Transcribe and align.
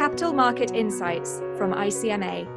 Capital 0.00 0.32
Market 0.32 0.70
Insights 0.70 1.42
from 1.58 1.74
ICMA. 1.74 2.48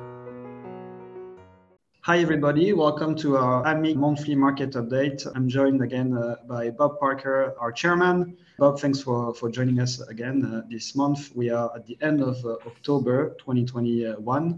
Hi, 2.00 2.20
everybody. 2.20 2.72
Welcome 2.72 3.18
to 3.18 3.36
our 3.36 3.68
AMI 3.68 3.96
monthly 3.96 4.34
market 4.34 4.72
update. 4.76 5.28
I'm 5.36 5.50
joined 5.50 5.82
again 5.82 6.18
uh, 6.18 6.38
by 6.48 6.70
Bob 6.70 7.02
Parker, 7.02 7.54
our 7.60 7.74
chairman. 7.74 8.38
Bob, 8.58 8.80
thanks 8.80 9.02
for, 9.02 9.34
for 9.34 9.52
joining 9.52 9.82
us 9.82 10.00
again 10.08 10.46
uh, 10.46 10.62
this 10.70 10.96
month. 10.96 11.36
We 11.36 11.50
are 11.50 11.70
at 11.76 11.86
the 11.86 11.98
end 12.00 12.22
of 12.22 12.38
uh, 12.46 12.56
October 12.66 13.36
2021. 13.40 14.58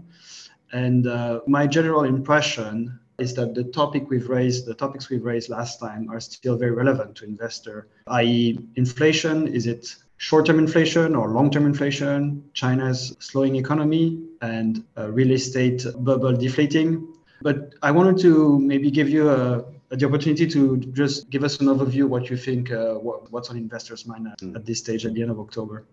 And 0.72 1.06
uh, 1.08 1.40
my 1.48 1.66
general 1.66 2.04
impression 2.04 3.00
is 3.18 3.34
that 3.34 3.56
the 3.56 3.64
topic 3.64 4.10
we've 4.10 4.28
raised, 4.28 4.64
the 4.64 4.74
topics 4.74 5.10
we've 5.10 5.24
raised 5.24 5.48
last 5.48 5.80
time 5.80 6.08
are 6.08 6.20
still 6.20 6.56
very 6.56 6.70
relevant 6.70 7.16
to 7.16 7.24
investor, 7.24 7.88
i.e. 8.06 8.60
inflation. 8.76 9.48
Is 9.48 9.66
it 9.66 9.96
short-term 10.18 10.58
inflation 10.58 11.14
or 11.14 11.28
long-term 11.28 11.66
inflation, 11.66 12.42
China's 12.54 13.14
slowing 13.18 13.56
economy, 13.56 14.22
and 14.40 14.84
uh, 14.96 15.10
real 15.10 15.32
estate 15.32 15.84
bubble 15.98 16.32
deflating. 16.32 17.06
But 17.42 17.74
I 17.82 17.90
wanted 17.90 18.18
to 18.22 18.58
maybe 18.58 18.90
give 18.90 19.08
you 19.08 19.30
a, 19.30 19.64
the 19.90 20.06
opportunity 20.06 20.46
to 20.46 20.78
just 20.78 21.30
give 21.30 21.44
us 21.44 21.60
an 21.60 21.66
overview 21.66 22.08
what 22.08 22.30
you 22.30 22.36
think, 22.36 22.72
uh, 22.72 22.94
what, 22.94 23.30
what's 23.30 23.50
on 23.50 23.56
investors' 23.56 24.06
mind 24.06 24.28
at, 24.28 24.38
mm. 24.40 24.56
at 24.56 24.64
this 24.64 24.78
stage 24.78 25.04
at 25.06 25.14
the 25.14 25.22
end 25.22 25.30
of 25.30 25.38
October. 25.38 25.84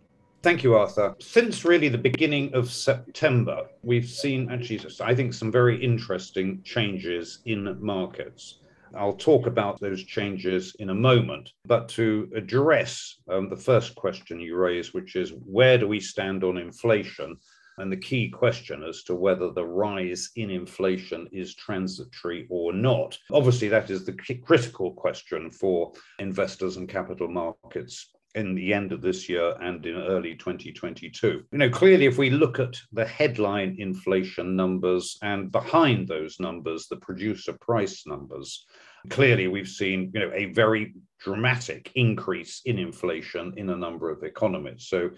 Thank 0.42 0.64
you, 0.64 0.76
Arthur. 0.76 1.16
Since 1.20 1.64
really 1.64 1.88
the 1.88 1.98
beginning 1.98 2.54
of 2.54 2.70
September, 2.70 3.68
we've 3.82 4.10
seen 4.10 4.52
actually, 4.52 4.82
I 5.00 5.16
think, 5.16 5.34
some 5.34 5.52
very 5.52 5.82
interesting 5.82 6.62
changes 6.64 7.40
in 7.46 7.78
markets. 7.82 8.60
I'll 8.96 9.14
talk 9.14 9.48
about 9.48 9.80
those 9.80 10.04
changes 10.04 10.76
in 10.80 10.90
a 10.90 10.96
moment. 10.96 11.50
But 11.66 11.90
to 11.90 12.30
address 12.36 13.18
um, 13.30 13.50
the 13.50 13.58
first 13.58 13.96
question 13.96 14.40
you 14.40 14.56
raised, 14.56 14.94
which 14.94 15.16
is 15.16 15.34
where 15.46 15.78
do 15.78 15.88
we 15.88 16.00
stand 16.00 16.44
on 16.44 16.58
inflation? 16.58 17.38
And 17.80 17.92
the 17.92 17.98
key 17.98 18.30
question 18.30 18.84
as 18.84 19.04
to 19.04 19.16
whether 19.16 19.52
the 19.52 19.66
rise 19.66 20.30
in 20.36 20.52
inflation 20.52 21.28
is 21.32 21.56
transitory 21.56 22.46
or 22.50 22.72
not. 22.72 23.18
Obviously, 23.32 23.68
that 23.70 23.90
is 23.90 24.06
the 24.06 24.14
critical 24.14 24.94
question 24.94 25.50
for 25.50 25.94
investors 26.20 26.78
and 26.78 26.88
capital 26.88 27.28
markets 27.28 28.14
in 28.36 28.56
the 28.56 28.74
end 28.74 28.92
of 28.92 29.02
this 29.02 29.30
year 29.30 29.56
and 29.62 29.86
in 29.86 29.96
early 29.96 30.36
2022. 30.36 31.44
You 31.52 31.58
know, 31.58 31.70
clearly, 31.70 32.06
if 32.06 32.18
we 32.18 32.30
look 32.30 32.60
at 32.60 32.76
the 32.92 33.06
headline 33.06 33.76
inflation 33.80 34.56
numbers 34.56 35.18
and 35.22 35.52
behind 35.52 36.08
those 36.08 36.40
numbers, 36.40 36.88
the 36.88 36.98
producer 36.98 37.54
price 37.62 38.06
numbers, 38.06 38.66
clearly 39.10 39.48
we've 39.48 39.68
seen, 39.68 40.12
you 40.14 40.20
know, 40.20 40.32
a 40.34 40.46
very 40.46 40.94
dramatic 41.20 41.92
increase 41.96 42.62
in 42.66 42.78
inflation 42.78 43.54
in 43.56 43.70
a 43.70 43.76
number 43.76 44.10
of 44.10 44.24
economies. 44.24 44.88
So, 44.88 45.12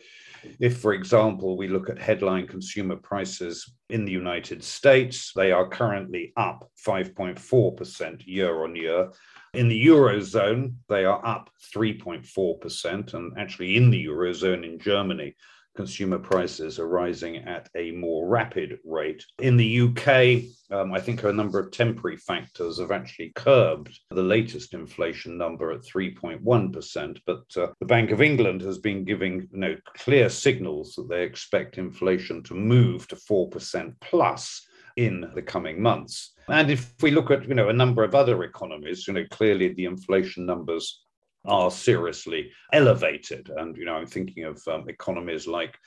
if, 0.59 0.77
for 0.77 0.93
example, 0.93 1.57
we 1.57 1.67
look 1.67 1.89
at 1.89 1.97
headline 1.97 2.47
consumer 2.47 2.95
prices 2.95 3.73
in 3.89 4.05
the 4.05 4.11
United 4.11 4.63
States, 4.63 5.31
they 5.35 5.51
are 5.51 5.67
currently 5.67 6.31
up 6.37 6.69
5.4% 6.85 8.21
year 8.25 8.63
on 8.63 8.75
year. 8.75 9.09
In 9.55 9.67
the 9.67 9.87
Eurozone, 9.87 10.75
they 10.89 11.05
are 11.05 11.25
up 11.25 11.49
3.4%. 11.75 13.13
And 13.13 13.33
actually, 13.37 13.77
in 13.77 13.89
the 13.89 14.05
Eurozone 14.05 14.63
in 14.63 14.77
Germany, 14.77 15.35
consumer 15.75 16.17
prices 16.17 16.79
are 16.79 16.87
rising 16.87 17.37
at 17.37 17.69
a 17.75 17.91
more 17.91 18.27
rapid 18.27 18.79
rate. 18.85 19.23
In 19.39 19.57
the 19.57 19.81
UK, 19.81 20.43
um, 20.71 20.93
I 20.93 20.99
think 20.99 21.23
a 21.23 21.33
number 21.33 21.59
of 21.59 21.71
temporary 21.71 22.17
factors 22.17 22.79
have 22.79 22.91
actually 22.91 23.31
curbed 23.35 23.99
the 24.09 24.23
latest 24.23 24.73
inflation 24.73 25.37
number 25.37 25.71
at 25.71 25.81
3.1%. 25.81 27.19
But 27.25 27.43
uh, 27.57 27.67
the 27.79 27.85
Bank 27.85 28.11
of 28.11 28.21
England 28.21 28.61
has 28.61 28.77
been 28.77 29.03
giving 29.03 29.47
you 29.51 29.59
know, 29.59 29.75
clear 29.97 30.29
signals 30.29 30.95
that 30.95 31.09
they 31.09 31.23
expect 31.23 31.77
inflation 31.77 32.41
to 32.43 32.53
move 32.53 33.07
to 33.09 33.15
4% 33.15 33.93
plus 34.01 34.65
in 34.97 35.29
the 35.35 35.41
coming 35.41 35.81
months. 35.81 36.33
And 36.47 36.69
if 36.69 36.93
we 37.01 37.11
look 37.11 37.31
at, 37.31 37.47
you 37.47 37.55
know, 37.55 37.69
a 37.69 37.73
number 37.73 38.03
of 38.03 38.15
other 38.15 38.43
economies, 38.43 39.07
you 39.07 39.13
know, 39.13 39.25
clearly 39.31 39.73
the 39.73 39.85
inflation 39.85 40.45
numbers 40.45 41.04
are 41.47 41.71
seriously 41.71 42.51
elevated. 42.73 43.49
And, 43.55 43.75
you 43.77 43.85
know, 43.85 43.95
I'm 43.95 44.07
thinking 44.07 44.43
of 44.43 44.65
um, 44.67 44.89
economies 44.89 45.47
like 45.47 45.79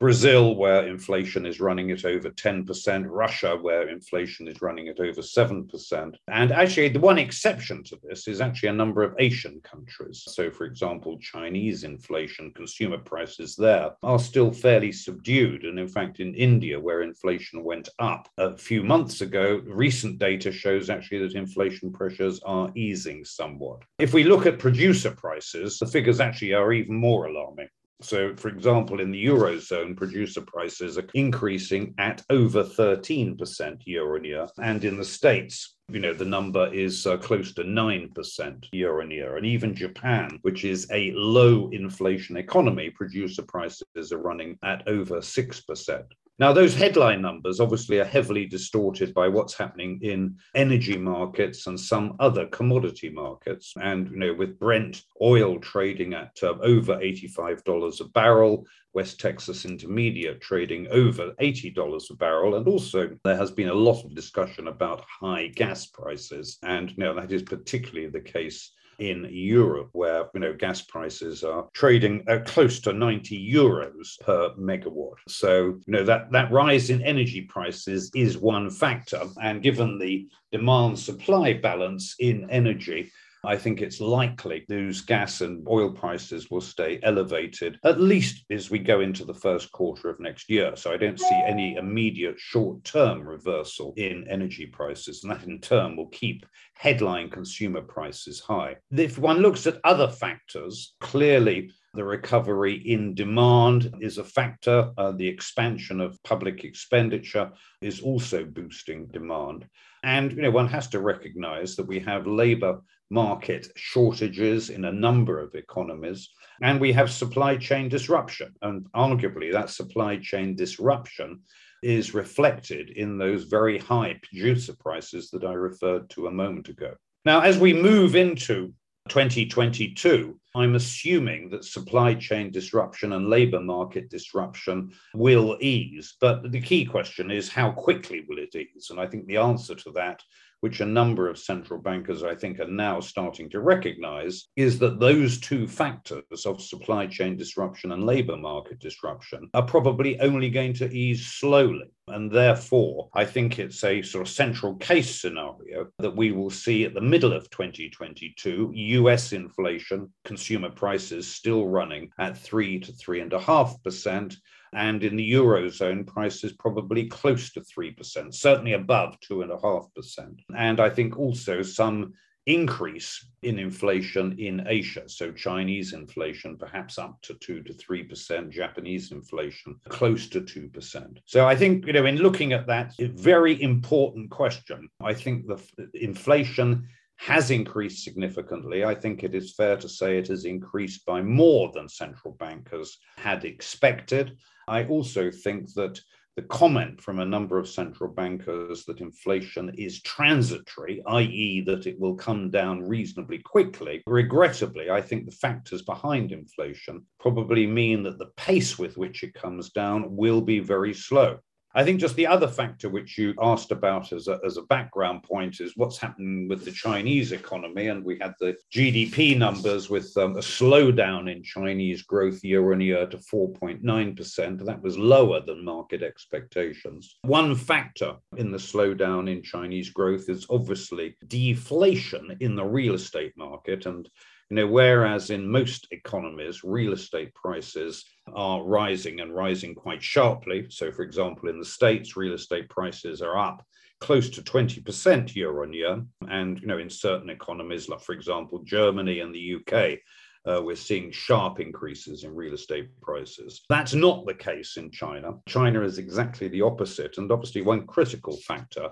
Brazil, 0.00 0.54
where 0.54 0.86
inflation 0.86 1.44
is 1.44 1.58
running 1.58 1.90
at 1.90 2.04
over 2.04 2.30
10%, 2.30 3.06
Russia, 3.08 3.56
where 3.60 3.88
inflation 3.88 4.46
is 4.46 4.62
running 4.62 4.86
at 4.86 5.00
over 5.00 5.20
7%. 5.20 6.14
And 6.28 6.52
actually, 6.52 6.88
the 6.90 7.00
one 7.00 7.18
exception 7.18 7.82
to 7.84 7.98
this 8.04 8.28
is 8.28 8.40
actually 8.40 8.68
a 8.68 8.74
number 8.74 9.02
of 9.02 9.16
Asian 9.18 9.60
countries. 9.62 10.22
So, 10.28 10.50
for 10.50 10.66
example, 10.66 11.18
Chinese 11.18 11.82
inflation, 11.82 12.52
consumer 12.54 12.98
prices 12.98 13.56
there 13.56 13.90
are 14.04 14.20
still 14.20 14.52
fairly 14.52 14.92
subdued. 14.92 15.64
And 15.64 15.80
in 15.80 15.88
fact, 15.88 16.20
in 16.20 16.32
India, 16.34 16.78
where 16.78 17.02
inflation 17.02 17.64
went 17.64 17.88
up 17.98 18.28
a 18.38 18.56
few 18.56 18.84
months 18.84 19.20
ago, 19.20 19.62
recent 19.66 20.18
data 20.18 20.52
shows 20.52 20.90
actually 20.90 21.26
that 21.26 21.34
inflation 21.34 21.92
pressures 21.92 22.40
are 22.44 22.70
easing 22.76 23.24
somewhat. 23.24 23.82
If 23.98 24.14
we 24.14 24.22
look 24.22 24.46
at 24.46 24.60
producer 24.60 25.10
prices, 25.10 25.78
the 25.78 25.86
figures 25.86 26.20
actually 26.20 26.52
are 26.52 26.72
even 26.72 26.94
more 26.94 27.26
alarming. 27.26 27.68
So, 28.00 28.34
for 28.36 28.48
example, 28.48 29.00
in 29.00 29.10
the 29.10 29.26
Eurozone, 29.26 29.96
producer 29.96 30.40
prices 30.40 30.98
are 30.98 31.08
increasing 31.14 31.94
at 31.98 32.22
over 32.30 32.62
13% 32.62 33.80
year 33.86 34.14
on 34.14 34.24
year. 34.24 34.46
And 34.62 34.84
in 34.84 34.96
the 34.96 35.04
States, 35.04 35.74
you 35.90 35.98
know, 35.98 36.12
the 36.12 36.24
number 36.24 36.72
is 36.72 37.06
uh, 37.06 37.16
close 37.16 37.52
to 37.54 37.64
9% 37.64 38.68
year 38.72 39.00
on 39.00 39.10
year. 39.10 39.36
And 39.36 39.44
even 39.44 39.74
Japan, 39.74 40.38
which 40.42 40.64
is 40.64 40.86
a 40.92 41.10
low 41.12 41.70
inflation 41.70 42.36
economy, 42.36 42.90
producer 42.90 43.42
prices 43.42 44.12
are 44.12 44.18
running 44.18 44.58
at 44.62 44.86
over 44.86 45.16
6%. 45.16 46.04
Now, 46.40 46.52
those 46.52 46.76
headline 46.76 47.20
numbers 47.20 47.58
obviously 47.58 47.98
are 47.98 48.04
heavily 48.04 48.46
distorted 48.46 49.12
by 49.12 49.26
what's 49.26 49.58
happening 49.58 49.98
in 50.02 50.36
energy 50.54 50.96
markets 50.96 51.66
and 51.66 51.78
some 51.78 52.14
other 52.20 52.46
commodity 52.46 53.10
markets. 53.10 53.72
And, 53.80 54.08
you 54.08 54.18
know, 54.18 54.34
with 54.34 54.56
Brent 54.60 55.02
oil 55.20 55.58
trading 55.58 56.14
at 56.14 56.36
uh, 56.44 56.54
over 56.62 56.94
$85 56.98 58.00
a 58.00 58.04
barrel, 58.10 58.64
West 58.94 59.18
Texas 59.18 59.64
Intermediate 59.64 60.40
trading 60.40 60.86
over 60.92 61.32
$80 61.40 62.10
a 62.10 62.14
barrel. 62.14 62.54
And 62.54 62.68
also, 62.68 63.16
there 63.24 63.36
has 63.36 63.50
been 63.50 63.70
a 63.70 63.74
lot 63.74 64.04
of 64.04 64.14
discussion 64.14 64.68
about 64.68 65.04
high 65.20 65.48
gas 65.48 65.86
prices. 65.86 66.58
And, 66.62 66.90
you 66.92 66.98
know, 66.98 67.14
that 67.14 67.32
is 67.32 67.42
particularly 67.42 68.10
the 68.10 68.20
case 68.20 68.70
in 68.98 69.28
Europe, 69.30 69.90
where 69.92 70.28
you 70.34 70.40
know 70.40 70.52
gas 70.52 70.82
prices 70.82 71.44
are 71.44 71.68
trading 71.72 72.24
at 72.28 72.46
close 72.46 72.80
to 72.80 72.92
90 72.92 73.52
euros 73.52 74.18
per 74.20 74.50
megawatt. 74.56 75.16
So 75.28 75.78
you 75.86 75.92
know 75.92 76.04
that 76.04 76.30
that 76.32 76.50
rise 76.50 76.90
in 76.90 77.02
energy 77.02 77.42
prices 77.42 78.10
is 78.14 78.38
one 78.38 78.70
factor, 78.70 79.22
and 79.42 79.62
given 79.62 79.98
the 79.98 80.28
demand 80.52 80.98
supply 80.98 81.52
balance 81.52 82.16
in 82.18 82.48
energy, 82.50 83.10
I 83.44 83.56
think 83.56 83.80
it's 83.80 84.00
likely 84.00 84.64
those 84.68 85.00
gas 85.00 85.40
and 85.40 85.66
oil 85.68 85.90
prices 85.90 86.50
will 86.50 86.60
stay 86.60 86.98
elevated, 87.02 87.78
at 87.84 88.00
least 88.00 88.44
as 88.50 88.70
we 88.70 88.78
go 88.78 89.00
into 89.00 89.24
the 89.24 89.34
first 89.34 89.70
quarter 89.72 90.08
of 90.08 90.20
next 90.20 90.50
year. 90.50 90.74
So 90.76 90.92
I 90.92 90.96
don't 90.96 91.20
see 91.20 91.42
any 91.46 91.76
immediate 91.76 92.38
short 92.38 92.82
term 92.84 93.22
reversal 93.22 93.94
in 93.96 94.26
energy 94.28 94.66
prices. 94.66 95.22
And 95.22 95.32
that 95.32 95.44
in 95.44 95.60
turn 95.60 95.96
will 95.96 96.08
keep 96.08 96.46
headline 96.74 97.30
consumer 97.30 97.82
prices 97.82 98.40
high. 98.40 98.76
If 98.90 99.18
one 99.18 99.38
looks 99.38 99.66
at 99.66 99.80
other 99.84 100.08
factors, 100.08 100.94
clearly 101.00 101.70
the 101.94 102.04
recovery 102.04 102.74
in 102.74 103.14
demand 103.14 103.94
is 104.00 104.18
a 104.18 104.24
factor. 104.24 104.92
Uh, 104.98 105.12
the 105.12 105.26
expansion 105.26 106.00
of 106.00 106.22
public 106.22 106.64
expenditure 106.64 107.50
is 107.80 108.00
also 108.00 108.44
boosting 108.44 109.06
demand. 109.06 109.66
And 110.04 110.32
you 110.32 110.42
know, 110.42 110.50
one 110.50 110.68
has 110.68 110.88
to 110.88 111.00
recognize 111.00 111.76
that 111.76 111.86
we 111.86 111.98
have 112.00 112.26
labor 112.26 112.80
market 113.10 113.68
shortages 113.76 114.70
in 114.70 114.84
a 114.84 114.92
number 114.92 115.40
of 115.40 115.54
economies, 115.54 116.28
and 116.62 116.80
we 116.80 116.92
have 116.92 117.10
supply 117.10 117.56
chain 117.56 117.88
disruption. 117.88 118.54
And 118.62 118.86
arguably, 118.94 119.52
that 119.52 119.70
supply 119.70 120.18
chain 120.18 120.54
disruption 120.54 121.40
is 121.82 122.14
reflected 122.14 122.90
in 122.90 123.18
those 123.18 123.44
very 123.44 123.78
high 123.78 124.20
producer 124.22 124.74
prices 124.78 125.30
that 125.30 125.44
I 125.44 125.52
referred 125.52 126.10
to 126.10 126.26
a 126.26 126.32
moment 126.32 126.68
ago. 126.68 126.94
Now, 127.24 127.40
as 127.40 127.58
we 127.58 127.72
move 127.72 128.14
into 128.14 128.72
2022, 129.08 130.38
I'm 130.54 130.74
assuming 130.74 131.50
that 131.50 131.64
supply 131.64 132.14
chain 132.14 132.50
disruption 132.50 133.12
and 133.12 133.28
labor 133.28 133.60
market 133.60 134.10
disruption 134.10 134.92
will 135.14 135.56
ease. 135.60 136.16
But 136.20 136.50
the 136.50 136.60
key 136.60 136.84
question 136.84 137.30
is 137.30 137.48
how 137.48 137.70
quickly 137.72 138.24
will 138.28 138.38
it 138.38 138.54
ease? 138.54 138.88
And 138.90 139.00
I 139.00 139.06
think 139.06 139.26
the 139.26 139.36
answer 139.36 139.74
to 139.74 139.90
that 139.92 140.22
which 140.60 140.80
a 140.80 140.86
number 140.86 141.28
of 141.28 141.38
central 141.38 141.80
bankers, 141.80 142.22
I 142.22 142.34
think, 142.34 142.58
are 142.58 142.66
now 142.66 143.00
starting 143.00 143.48
to 143.50 143.60
recognize, 143.60 144.48
is 144.56 144.78
that 144.80 144.98
those 144.98 145.38
two 145.38 145.68
factors 145.68 146.46
of 146.46 146.60
supply 146.60 147.06
chain 147.06 147.36
disruption 147.36 147.92
and 147.92 148.04
labor 148.04 148.36
market 148.36 148.80
disruption 148.80 149.48
are 149.54 149.62
probably 149.62 150.18
only 150.20 150.50
going 150.50 150.72
to 150.74 150.90
ease 150.90 151.26
slowly. 151.26 151.92
And 152.10 152.30
therefore, 152.30 153.08
I 153.14 153.24
think 153.24 153.58
it's 153.58 153.82
a 153.84 154.02
sort 154.02 154.26
of 154.26 154.32
central 154.32 154.76
case 154.76 155.20
scenario 155.20 155.88
that 155.98 156.16
we 156.16 156.32
will 156.32 156.50
see 156.50 156.84
at 156.84 156.94
the 156.94 157.00
middle 157.00 157.32
of 157.32 157.50
2022 157.50 158.72
US 158.74 159.32
inflation, 159.32 160.12
consumer 160.24 160.70
prices 160.70 161.26
still 161.26 161.66
running 161.66 162.10
at 162.18 162.38
three 162.38 162.80
to 162.80 162.92
three 162.92 163.20
and 163.20 163.32
a 163.32 163.40
half 163.40 163.82
percent 163.82 164.36
and 164.74 165.02
in 165.02 165.16
the 165.16 165.32
Eurozone, 165.32 166.06
prices 166.06 166.52
probably 166.52 167.06
close 167.06 167.50
to 167.52 167.60
3%, 167.60 168.34
certainly 168.34 168.74
above 168.74 169.16
2.5%. 169.20 170.40
And 170.56 170.80
I 170.80 170.90
think 170.90 171.18
also 171.18 171.62
some 171.62 172.12
increase 172.48 173.26
in 173.42 173.58
inflation 173.58 174.34
in 174.38 174.64
Asia. 174.66 175.02
So 175.06 175.30
Chinese 175.30 175.92
inflation 175.92 176.56
perhaps 176.56 176.98
up 176.98 177.20
to 177.22 177.34
2 177.34 177.62
to 177.62 177.74
3%, 177.74 178.50
Japanese 178.50 179.12
inflation 179.12 179.76
close 179.88 180.28
to 180.28 180.40
2%. 180.40 181.18
So 181.26 181.46
I 181.46 181.54
think, 181.54 181.86
you 181.86 181.92
know, 181.92 182.06
in 182.06 182.16
looking 182.16 182.54
at 182.54 182.66
that 182.66 182.94
very 182.98 183.60
important 183.62 184.30
question, 184.30 184.88
I 185.02 185.12
think 185.12 185.46
the 185.46 185.60
inflation 185.94 186.88
has 187.16 187.50
increased 187.50 188.02
significantly. 188.02 188.84
I 188.84 188.94
think 188.94 189.24
it 189.24 189.34
is 189.34 189.54
fair 189.54 189.76
to 189.76 189.88
say 189.88 190.16
it 190.16 190.28
has 190.28 190.44
increased 190.44 191.04
by 191.04 191.20
more 191.20 191.70
than 191.74 191.88
central 191.88 192.34
bankers 192.34 192.96
had 193.18 193.44
expected. 193.44 194.38
I 194.68 194.84
also 194.84 195.30
think 195.30 195.74
that 195.74 196.00
the 196.38 196.42
comment 196.44 197.00
from 197.00 197.18
a 197.18 197.24
number 197.24 197.58
of 197.58 197.68
central 197.68 198.08
bankers 198.08 198.84
that 198.84 199.00
inflation 199.00 199.72
is 199.76 200.00
transitory, 200.02 201.02
i.e., 201.08 201.60
that 201.62 201.84
it 201.84 201.98
will 201.98 202.14
come 202.14 202.48
down 202.48 202.80
reasonably 202.80 203.38
quickly, 203.38 204.00
regrettably, 204.06 204.88
I 204.88 205.00
think 205.00 205.26
the 205.26 205.32
factors 205.32 205.82
behind 205.82 206.30
inflation 206.30 207.04
probably 207.18 207.66
mean 207.66 208.04
that 208.04 208.18
the 208.18 208.30
pace 208.36 208.78
with 208.78 208.96
which 208.96 209.24
it 209.24 209.34
comes 209.34 209.70
down 209.70 210.14
will 210.14 210.40
be 210.40 210.60
very 210.60 210.94
slow. 210.94 211.40
I 211.78 211.84
think 211.84 212.00
just 212.00 212.16
the 212.16 212.26
other 212.26 212.48
factor 212.48 212.88
which 212.88 213.16
you 213.16 213.34
asked 213.40 213.70
about 213.70 214.12
as 214.12 214.26
a, 214.26 214.40
as 214.44 214.56
a 214.56 214.62
background 214.62 215.22
point 215.22 215.60
is 215.60 215.76
what's 215.76 215.96
happening 215.96 216.48
with 216.48 216.64
the 216.64 216.72
Chinese 216.72 217.30
economy. 217.30 217.86
And 217.86 218.04
we 218.04 218.18
had 218.20 218.34
the 218.40 218.56
GDP 218.74 219.38
numbers 219.38 219.88
with 219.88 220.12
um, 220.16 220.32
a 220.32 220.40
slowdown 220.40 221.32
in 221.32 221.40
Chinese 221.44 222.02
growth 222.02 222.42
year 222.42 222.72
on 222.72 222.80
year 222.80 223.06
to 223.06 223.16
4.9%. 223.16 224.64
That 224.64 224.82
was 224.82 224.98
lower 224.98 225.40
than 225.40 225.64
market 225.64 226.02
expectations. 226.02 227.16
One 227.22 227.54
factor 227.54 228.16
in 228.36 228.50
the 228.50 228.58
slowdown 228.58 229.30
in 229.30 229.40
Chinese 229.44 229.90
growth 229.90 230.28
is 230.28 230.46
obviously 230.50 231.16
deflation 231.28 232.36
in 232.40 232.56
the 232.56 232.64
real 232.64 232.94
estate 232.94 233.34
market. 233.36 233.86
And 233.86 234.10
you 234.50 234.56
know, 234.56 234.66
whereas 234.66 235.30
in 235.30 235.48
most 235.48 235.88
economies, 235.90 236.64
real 236.64 236.94
estate 236.94 237.34
prices 237.34 238.04
are 238.34 238.62
rising 238.62 239.20
and 239.20 239.34
rising 239.34 239.74
quite 239.74 240.02
sharply. 240.02 240.66
So, 240.70 240.90
for 240.90 241.02
example, 241.02 241.48
in 241.48 241.58
the 241.58 241.64
States, 241.64 242.16
real 242.16 242.34
estate 242.34 242.68
prices 242.68 243.20
are 243.20 243.36
up 243.36 243.64
close 244.00 244.30
to 244.30 244.42
20% 244.42 245.34
year 245.34 245.62
on 245.62 245.72
year. 245.72 246.02
And, 246.28 246.60
you 246.60 246.66
know, 246.66 246.78
in 246.78 246.88
certain 246.88 247.30
economies, 247.30 247.88
like, 247.88 248.00
for 248.00 248.12
example, 248.12 248.60
Germany 248.64 249.20
and 249.20 249.34
the 249.34 249.56
UK, 249.56 249.98
uh, 250.46 250.62
we're 250.62 250.76
seeing 250.76 251.10
sharp 251.10 251.60
increases 251.60 252.24
in 252.24 252.34
real 252.34 252.54
estate 252.54 252.88
prices. 253.00 253.62
That's 253.68 253.94
not 253.94 254.24
the 254.24 254.34
case 254.34 254.76
in 254.76 254.90
China. 254.90 255.32
China 255.46 255.82
is 255.82 255.98
exactly 255.98 256.48
the 256.48 256.62
opposite. 256.62 257.18
And 257.18 257.30
obviously, 257.30 257.62
one 257.62 257.86
critical 257.86 258.36
factor 258.36 258.88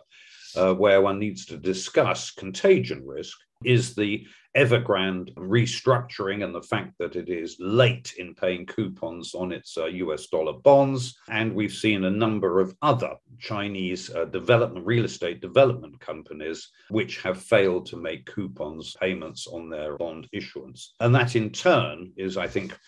uh, 0.57 0.75
where 0.75 1.01
one 1.01 1.19
needs 1.19 1.47
to 1.47 1.57
discuss 1.57 2.31
contagion 2.31 3.07
risk 3.07 3.39
is 3.65 3.95
the 3.95 4.27
Evergrande 4.57 5.35
restructuring 5.35 6.43
and 6.43 6.55
the 6.55 6.63
fact 6.63 6.95
that 6.99 7.15
it 7.15 7.29
is 7.29 7.57
late 7.61 8.15
in 8.17 8.35
paying 8.35 8.65
coupons 8.65 9.35
on 9.35 9.53
its 9.53 9.77
uh, 9.77 9.85
US 9.85 10.29
dollar 10.29 10.55
bonds. 10.55 11.15
And 11.29 11.55
we've 11.55 11.73
seen 11.73 12.05
a 12.05 12.11
number 12.11 12.59
of 12.59 12.75
other 12.81 13.17
Chinese 13.39 14.09
uh, 14.15 14.25
development, 14.25 14.87
real 14.87 15.05
estate 15.05 15.43
development 15.43 16.01
companies, 16.01 16.71
which 16.89 17.21
have 17.23 17.39
failed 17.39 17.85
to 17.87 17.97
make 17.99 18.33
coupons 18.33 18.97
payments 18.99 19.47
on 19.47 19.69
their 19.69 19.99
bond 19.99 20.27
issuance. 20.33 20.95
And 21.01 21.15
that 21.15 21.37
in 21.37 21.51
turn 21.51 22.13
is, 22.17 22.39
I 22.39 22.49
think, 22.49 22.79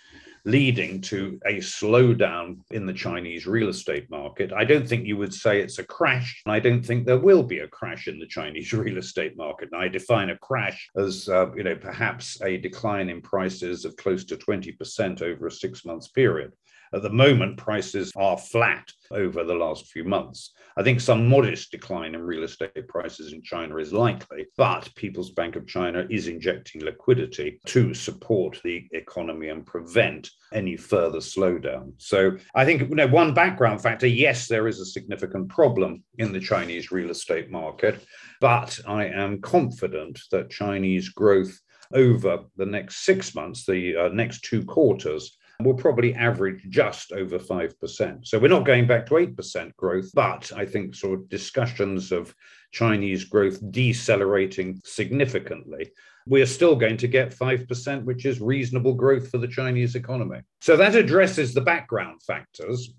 leading 0.49 0.99
to 1.03 1.39
a 1.45 1.59
slowdown 1.59 2.57
in 2.71 2.87
the 2.87 2.93
Chinese 2.93 3.47
real 3.47 3.69
estate 3.69 4.09
market. 4.11 4.51
I 4.51 4.65
don't 4.65 4.89
think 4.89 5.07
you 5.07 5.19
would 5.19 5.35
say 5.35 5.61
it's 5.61 5.79
a 5.79 5.85
crash. 5.85 6.41
And 6.47 6.55
I 6.55 6.59
don't 6.59 6.85
think 6.85 7.05
there 7.05 7.19
will 7.19 7.43
be 7.43 7.59
a 7.59 7.69
crash 7.69 8.09
in 8.09 8.19
the 8.19 8.27
Chinese 8.27 8.73
real 8.85 8.97
estate 8.97 9.37
market. 9.37 9.69
And 9.73 9.83
I 9.83 9.89
define 9.89 10.31
a 10.31 10.39
crash 10.39 10.89
as, 10.97 11.29
uh, 11.29 11.55
you 11.55 11.65
know, 11.65 11.77
perhaps 11.77 12.41
a 12.43 12.57
decline 12.57 13.11
in 13.11 13.21
prices 13.21 13.85
of 13.85 13.97
close 13.97 14.25
to 14.25 14.37
20% 14.37 15.21
over 15.21 15.47
a 15.47 15.51
six 15.51 15.85
months 15.85 16.09
period. 16.09 16.53
At 16.95 17.03
the 17.03 17.11
moment, 17.11 17.57
prices 17.57 18.13
are 18.17 18.39
flat 18.39 18.91
over 19.11 19.45
the 19.45 19.55
last 19.55 19.87
few 19.87 20.05
months. 20.05 20.53
I 20.77 20.83
think 20.83 21.01
some 21.01 21.29
modest 21.29 21.71
decline 21.71 22.15
in 22.15 22.23
real 22.23 22.45
estate 22.45 22.89
prices 22.89 23.33
in 23.33 23.43
China 23.43 23.77
is 23.77 23.93
likely, 23.93 24.47
but 24.57 24.89
People's 24.95 25.31
Bank 25.31 25.57
of 25.57 25.67
China 25.67 26.07
is 26.09 26.29
injecting 26.29 26.83
liquidity 26.83 27.61
to 27.67 27.93
support 27.95 28.61
the 28.63 28.87
economy 28.93 29.49
and 29.49 29.67
prevent 29.67 30.31
any 30.53 30.77
further 30.77 31.19
slowdown. 31.19 31.93
So 31.99 32.37
I 32.55 32.65
think 32.65 32.89
you 32.89 32.95
know, 32.95 33.09
one 33.09 33.35
background 33.35 33.83
factor 33.83 34.07
yes, 34.07 34.49
there 34.49 34.69
is 34.69 34.81
a 34.81 34.87
significant 34.87 35.49
problem 35.49 36.05
in 36.19 36.33
the 36.33 36.41
Chinese 36.41 36.91
real 36.91 37.11
estate 37.11 37.51
market, 37.51 38.05
but 38.41 38.79
I 38.87 39.07
am 39.07 39.41
confident 39.41 40.21
that 40.31 40.51
Chinese 40.51 41.09
growth 41.09 41.59
over 41.93 42.41
the 42.57 42.67
next 42.67 43.05
six 43.05 43.35
months, 43.35 43.65
the 43.65 43.97
uh, 43.97 44.09
next 44.09 44.45
two 44.45 44.65
quarters, 44.65 45.38
will 45.65 45.75
probably 45.75 46.15
average 46.15 46.63
just 46.69 47.11
over 47.11 47.37
5%. 47.37 48.27
So 48.27 48.39
we're 48.39 48.47
not 48.47 48.65
going 48.65 48.87
back 48.87 49.07
to 49.07 49.15
8% 49.15 49.75
growth, 49.75 50.09
but 50.15 50.53
I 50.55 50.65
think 50.65 50.95
sort 50.95 51.19
of 51.19 51.29
discussions 51.29 52.13
of 52.13 52.33
Chinese 52.71 53.25
growth 53.25 53.59
decelerating 53.73 54.81
significantly, 54.85 55.91
we're 56.27 56.47
still 56.47 56.77
going 56.77 56.97
to 56.99 57.09
get 57.09 57.37
5%, 57.37 58.05
which 58.05 58.25
is 58.25 58.41
reasonable 58.41 58.95
growth 58.95 59.31
for 59.31 59.39
the 59.39 59.49
Chinese 59.49 59.97
economy. 59.97 60.43
So 60.61 60.77
that 60.77 60.95
addresses 60.95 61.55
the 61.55 61.61
background 61.61 62.23
factors. 62.23 62.95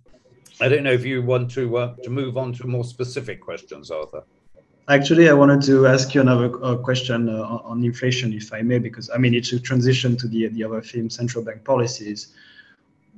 I 0.59 0.67
don't 0.67 0.83
know 0.83 0.91
if 0.91 1.05
you 1.05 1.21
want 1.21 1.51
to 1.51 1.77
uh, 1.77 1.95
to 2.03 2.09
move 2.09 2.35
on 2.35 2.51
to 2.53 2.67
more 2.67 2.83
specific 2.83 3.39
questions, 3.39 3.89
Arthur. 3.89 4.23
Actually, 4.89 5.29
I 5.29 5.33
wanted 5.33 5.61
to 5.67 5.85
ask 5.85 6.15
you 6.15 6.21
another 6.21 6.49
uh, 6.65 6.75
question 6.75 7.29
uh, 7.29 7.59
on 7.63 7.83
inflation, 7.83 8.33
if 8.33 8.51
I 8.51 8.63
may, 8.63 8.79
because 8.79 9.07
I 9.13 9.19
mean 9.19 9.35
it's 9.35 9.53
a 9.53 9.59
transition 9.59 10.17
to 10.17 10.27
the 10.27 10.47
the 10.47 10.63
other 10.63 10.81
theme, 10.81 11.11
central 11.11 11.43
bank 11.43 11.63
policies. 11.63 12.33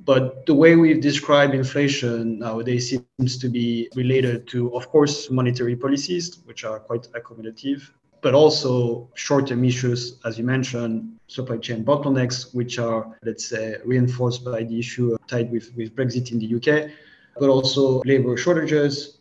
But 0.04 0.44
the 0.44 0.52
way 0.52 0.76
we've 0.76 1.00
described 1.00 1.54
inflation 1.54 2.40
nowadays 2.40 2.90
seems 2.90 3.38
to 3.38 3.48
be 3.48 3.88
related 3.94 4.48
to, 4.48 4.76
of 4.76 4.90
course, 4.90 5.30
monetary 5.30 5.76
policies, 5.76 6.40
which 6.44 6.62
are 6.64 6.78
quite 6.78 7.08
accommodative, 7.14 7.88
but 8.20 8.34
also 8.34 9.08
short-term 9.14 9.64
issues, 9.64 10.18
as 10.26 10.36
you 10.36 10.44
mentioned, 10.44 11.18
supply 11.28 11.56
chain 11.56 11.84
bottlenecks, 11.84 12.54
which 12.54 12.78
are, 12.78 13.16
let's 13.22 13.46
say, 13.46 13.76
reinforced 13.84 14.44
by 14.44 14.64
the 14.64 14.78
issue 14.78 15.16
tied 15.26 15.50
with, 15.50 15.74
with 15.76 15.94
Brexit 15.96 16.32
in 16.32 16.38
the 16.38 16.50
UK, 16.56 16.90
but 17.38 17.48
also 17.48 18.02
labor 18.04 18.36
shortages. 18.36 19.18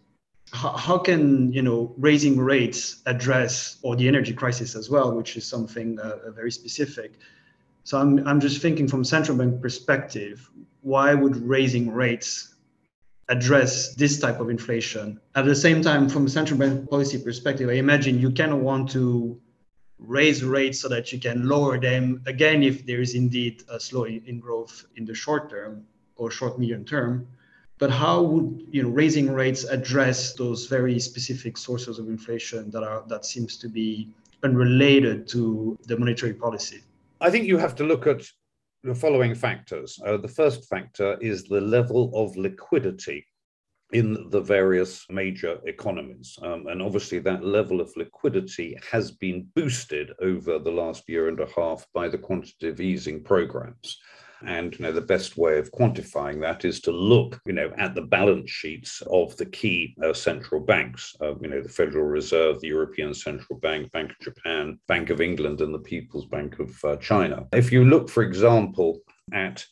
How, 0.53 0.72
how 0.72 0.98
can 0.98 1.51
you 1.53 1.62
know 1.62 1.93
raising 1.98 2.39
rates 2.39 3.01
address 3.05 3.77
or 3.84 3.96
the 3.96 4.08
energy 4.08 4.34
crisis 4.34 4.75
as 4.75 4.89
well, 4.89 5.15
which 5.15 5.38
is 5.38 5.46
something 5.46 6.00
uh, 6.00 6.31
very 6.31 6.51
specific? 6.51 7.13
So 7.84 8.00
I'm, 8.00 8.27
I'm 8.27 8.39
just 8.39 8.62
thinking 8.62 8.88
from 8.88 9.03
central 9.03 9.38
bank 9.38 9.62
perspective, 9.62 10.50
why 10.81 11.13
would 11.13 11.36
raising 11.38 11.91
rates 11.91 12.55
address 13.29 13.96
this 13.96 14.20
type 14.20 14.39
of 14.39 14.50
inflation? 14.50 15.20
At 15.36 15.46
the 15.46 15.55
same 15.55 15.81
time, 15.81 16.10
from 16.10 16.25
a 16.25 16.29
central 16.29 16.60
bank 16.60 16.89
policy 16.89 17.17
perspective, 17.17 17.70
I 17.70 17.74
imagine 17.74 18.20
you 18.20 18.31
kind 18.31 18.51
of 18.51 18.60
want 18.60 18.89
to 18.91 19.39
raise 19.98 20.43
rates 20.43 20.79
so 20.79 20.89
that 20.89 21.13
you 21.13 21.20
can 21.20 21.48
lower 21.48 21.79
them 21.79 22.22
again 22.25 22.63
if 22.63 22.86
there 22.86 23.01
is 23.01 23.15
indeed 23.15 23.63
a 23.70 23.79
slow 23.79 24.05
in 24.05 24.39
growth 24.39 24.86
in 24.96 25.05
the 25.05 25.13
short 25.13 25.50
term 25.50 25.86
or 26.15 26.31
short 26.31 26.60
medium 26.60 26.84
term. 26.84 27.27
But 27.81 27.89
how 27.89 28.21
would 28.21 28.67
you 28.69 28.83
know 28.83 28.89
raising 28.89 29.31
rates 29.33 29.63
address 29.63 30.33
those 30.33 30.67
very 30.67 31.00
specific 31.00 31.57
sources 31.57 31.97
of 31.97 32.09
inflation 32.09 32.69
that 32.69 32.83
are 32.83 33.03
that 33.07 33.25
seems 33.25 33.57
to 33.57 33.67
be 33.67 34.07
unrelated 34.43 35.27
to 35.29 35.79
the 35.88 35.97
monetary 35.97 36.35
policy? 36.35 36.81
I 37.19 37.31
think 37.31 37.45
you 37.47 37.57
have 37.57 37.75
to 37.77 37.83
look 37.83 38.05
at 38.05 38.21
the 38.83 38.93
following 38.93 39.33
factors. 39.33 40.00
Uh, 40.05 40.17
the 40.17 40.27
first 40.27 40.69
factor 40.69 41.17
is 41.21 41.45
the 41.45 41.59
level 41.59 42.11
of 42.13 42.38
liquidity 42.38 43.25
in 43.93 44.29
the 44.29 44.41
various 44.41 45.03
major 45.09 45.59
economies. 45.65 46.38
Um, 46.43 46.67
and 46.67 46.83
obviously, 46.83 47.17
that 47.19 47.43
level 47.43 47.81
of 47.81 47.91
liquidity 47.97 48.77
has 48.91 49.09
been 49.09 49.47
boosted 49.55 50.11
over 50.21 50.59
the 50.59 50.71
last 50.71 51.09
year 51.09 51.29
and 51.29 51.39
a 51.39 51.50
half 51.55 51.88
by 51.95 52.09
the 52.09 52.19
quantitative 52.19 52.79
easing 52.79 53.23
programs. 53.23 53.97
And 54.45 54.77
you 54.77 54.83
know, 54.83 54.91
the 54.91 55.01
best 55.01 55.38
way 55.38 55.57
of 55.57 55.71
quantifying 55.71 56.41
that 56.41 56.65
is 56.65 56.79
to 56.81 56.91
look, 56.91 57.39
you 57.45 57.53
know, 57.53 57.71
at 57.77 57.95
the 57.95 58.01
balance 58.01 58.50
sheets 58.50 59.01
of 59.10 59.36
the 59.38 59.45
key 59.45 59.95
uh, 60.03 60.13
central 60.13 60.62
banks. 60.62 61.15
Uh, 61.21 61.36
you 61.39 61.48
know, 61.48 61.62
the 61.62 61.69
Federal 61.69 62.05
Reserve, 62.05 62.60
the 62.60 62.67
European 62.67 63.13
Central 63.13 63.60
Bank, 63.60 63.91
Bank 63.91 64.12
of 64.12 64.19
Japan, 64.19 64.79
Bank 64.88 65.10
of 65.10 65.21
England, 65.21 65.62
and 65.62 65.74
the 65.74 65.79
People's 65.79 66.25
Bank 66.25 66.60
of 66.60 66.83
uh, 66.83 66.95
China. 66.98 67.48
If 67.53 67.71
you 67.71 67.86
look, 67.86 68.10
for 68.10 68.24
example, 68.24 69.00
at 69.33 69.65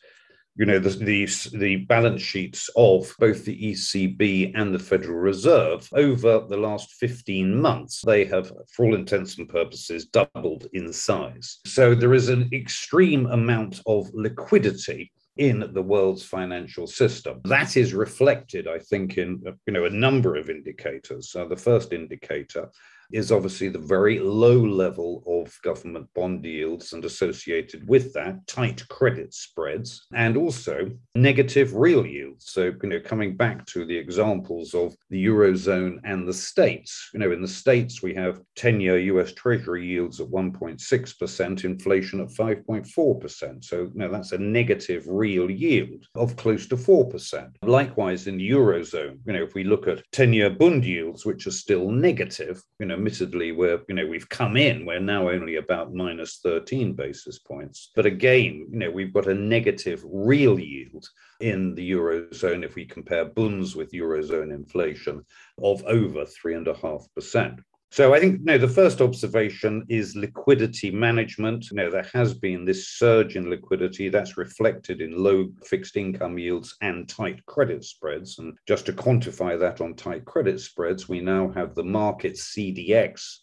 you 0.60 0.66
know 0.66 0.78
the, 0.78 0.90
the, 0.90 1.26
the 1.58 1.78
balance 1.78 2.22
sheets 2.22 2.70
of 2.76 3.16
both 3.18 3.46
the 3.46 3.72
ECB 3.72 4.52
and 4.56 4.76
the 4.76 4.80
Federal 4.80 5.18
Reserve 5.18 5.90
over 5.94 6.44
the 6.50 6.58
last 6.58 6.92
15 6.96 7.60
months 7.60 8.02
they 8.06 8.26
have 8.26 8.52
for 8.70 8.86
all 8.86 8.96
intents 8.96 9.38
and 9.38 9.48
purposes 9.48 10.06
doubled 10.06 10.68
in 10.74 10.92
size 10.92 11.60
so 11.66 11.96
there 11.96 12.14
is 12.14 12.28
an 12.28 12.50
extreme 12.52 13.26
amount 13.28 13.80
of 13.88 14.10
liquidity 14.14 15.12
in 15.38 15.72
the 15.74 15.82
world's 15.82 16.24
financial 16.24 16.86
system. 16.86 17.40
That 17.46 17.78
is 17.78 17.94
reflected, 17.94 18.68
I 18.68 18.78
think, 18.78 19.18
in 19.18 19.42
you 19.66 19.74
know 19.74 19.86
a 19.86 19.90
number 19.90 20.36
of 20.36 20.50
indicators. 20.50 21.32
So 21.32 21.48
the 21.48 21.56
first 21.56 21.94
indicator 21.94 22.70
is 23.12 23.32
obviously 23.32 23.70
the 23.70 23.80
very 23.80 24.20
low 24.20 24.58
level 24.58 25.24
of 25.28 25.58
government 25.64 26.08
bond 26.14 26.46
yields 26.46 26.94
and 26.94 27.06
associated 27.06 27.88
with 27.88 28.14
that 28.14 28.46
tight 28.48 28.88
credit 28.90 29.34
spreads 29.34 30.06
and 30.14 30.38
also 30.38 30.92
negative 31.16 31.74
real 31.74 32.06
yields. 32.06 32.52
So, 32.52 32.74
you 32.82 32.90
know, 32.90 33.00
coming 33.00 33.36
back 33.36 33.66
to 33.68 33.86
the 33.86 33.98
examples 33.98 34.74
of 34.74 34.96
the 35.10 35.26
Eurozone 35.26 36.00
and 36.04 36.28
the 36.28 36.34
States, 36.34 37.10
you 37.14 37.20
know, 37.20 37.32
in 37.32 37.42
the 37.42 37.48
States, 37.48 38.02
we 38.04 38.14
have 38.16 38.42
10 38.56 38.80
year 38.80 39.00
US 39.00 39.34
Treasury 39.34 39.86
yields 39.86 40.20
at 40.20 40.28
1.6%, 40.28 41.64
inflation 41.64 42.22
at 42.22 42.30
5.4%. 42.30 43.64
So, 43.64 43.82
you 43.82 43.92
know, 43.96 44.12
that's 44.12 44.32
a 44.32 44.38
negative 44.38 45.06
real 45.08 45.50
yield 45.50 46.06
of 46.16 46.36
close 46.36 46.68
to 46.68 46.76
4%. 46.76 47.56
Likewise, 47.64 48.28
in 48.28 48.38
the 48.38 48.50
Eurozone, 48.50 49.20
you 49.26 49.34
know, 49.34 49.44
if 49.44 49.54
we 49.54 49.64
look 49.64 49.88
at 49.88 50.04
10 50.12 50.34
year 50.34 50.50
Bund 50.50 50.86
yields, 50.86 51.26
which 51.26 51.48
are 51.48 51.52
still 51.52 51.92
negative, 51.92 52.62
you 52.80 52.86
know, 52.86 52.98
admittedly, 53.00 53.54
we're, 53.54 53.80
you 53.88 53.96
know, 53.96 54.06
we've 54.06 54.28
come 54.28 54.58
in, 54.58 54.86
we're 54.86 55.00
now 55.00 55.30
only 55.30 55.56
about 55.56 55.94
minus 55.94 56.40
13 56.44 56.94
basis 56.94 57.40
points. 57.40 57.92
But 57.96 58.06
again, 58.06 58.68
you 58.70 58.78
know, 58.78 58.92
we've 58.92 59.14
got 59.14 59.28
a 59.28 59.34
negative 59.34 60.04
real 60.06 60.60
yield 60.60 61.08
in 61.40 61.76
the 61.76 61.92
Eurozone 61.92 62.66
if 62.66 62.76
we 62.76 62.86
compare 62.86 63.26
bunds 63.26 63.76
with 63.76 63.94
Eurozone 63.94 64.54
inflation 64.54 65.26
of 65.64 65.82
over 65.86 66.26
3.5% 66.26 67.60
so 67.92 68.14
I 68.14 68.20
think 68.20 68.42
know, 68.42 68.58
the 68.58 68.68
first 68.68 69.02
observation 69.02 69.84
is 69.90 70.16
liquidity 70.16 70.92
management. 70.92 71.72
You 71.72 71.78
know, 71.78 71.90
there 71.90 72.08
has 72.14 72.36
been 72.36 72.64
this 72.64 72.88
surge 72.90 73.36
in 73.36 73.50
liquidity 73.50 74.10
that's 74.10 74.38
reflected 74.38 75.02
in 75.02 75.18
low 75.18 75.50
fixed 75.66 75.98
income 75.98 76.38
yields 76.38 76.76
and 76.82 77.10
tight 77.10 77.44
credit 77.48 77.84
spreads. 77.84 78.38
And 78.38 78.56
just 78.68 78.86
to 78.86 78.94
quantify 78.94 79.60
that 79.60 79.82
on 79.82 79.96
tight 79.96 80.26
credit 80.26 80.60
spreads, 80.60 81.10
we 81.10 81.20
now 81.20 81.50
have 81.54 81.74
the 81.74 81.84
market 81.84 82.34
CDX 82.34 83.38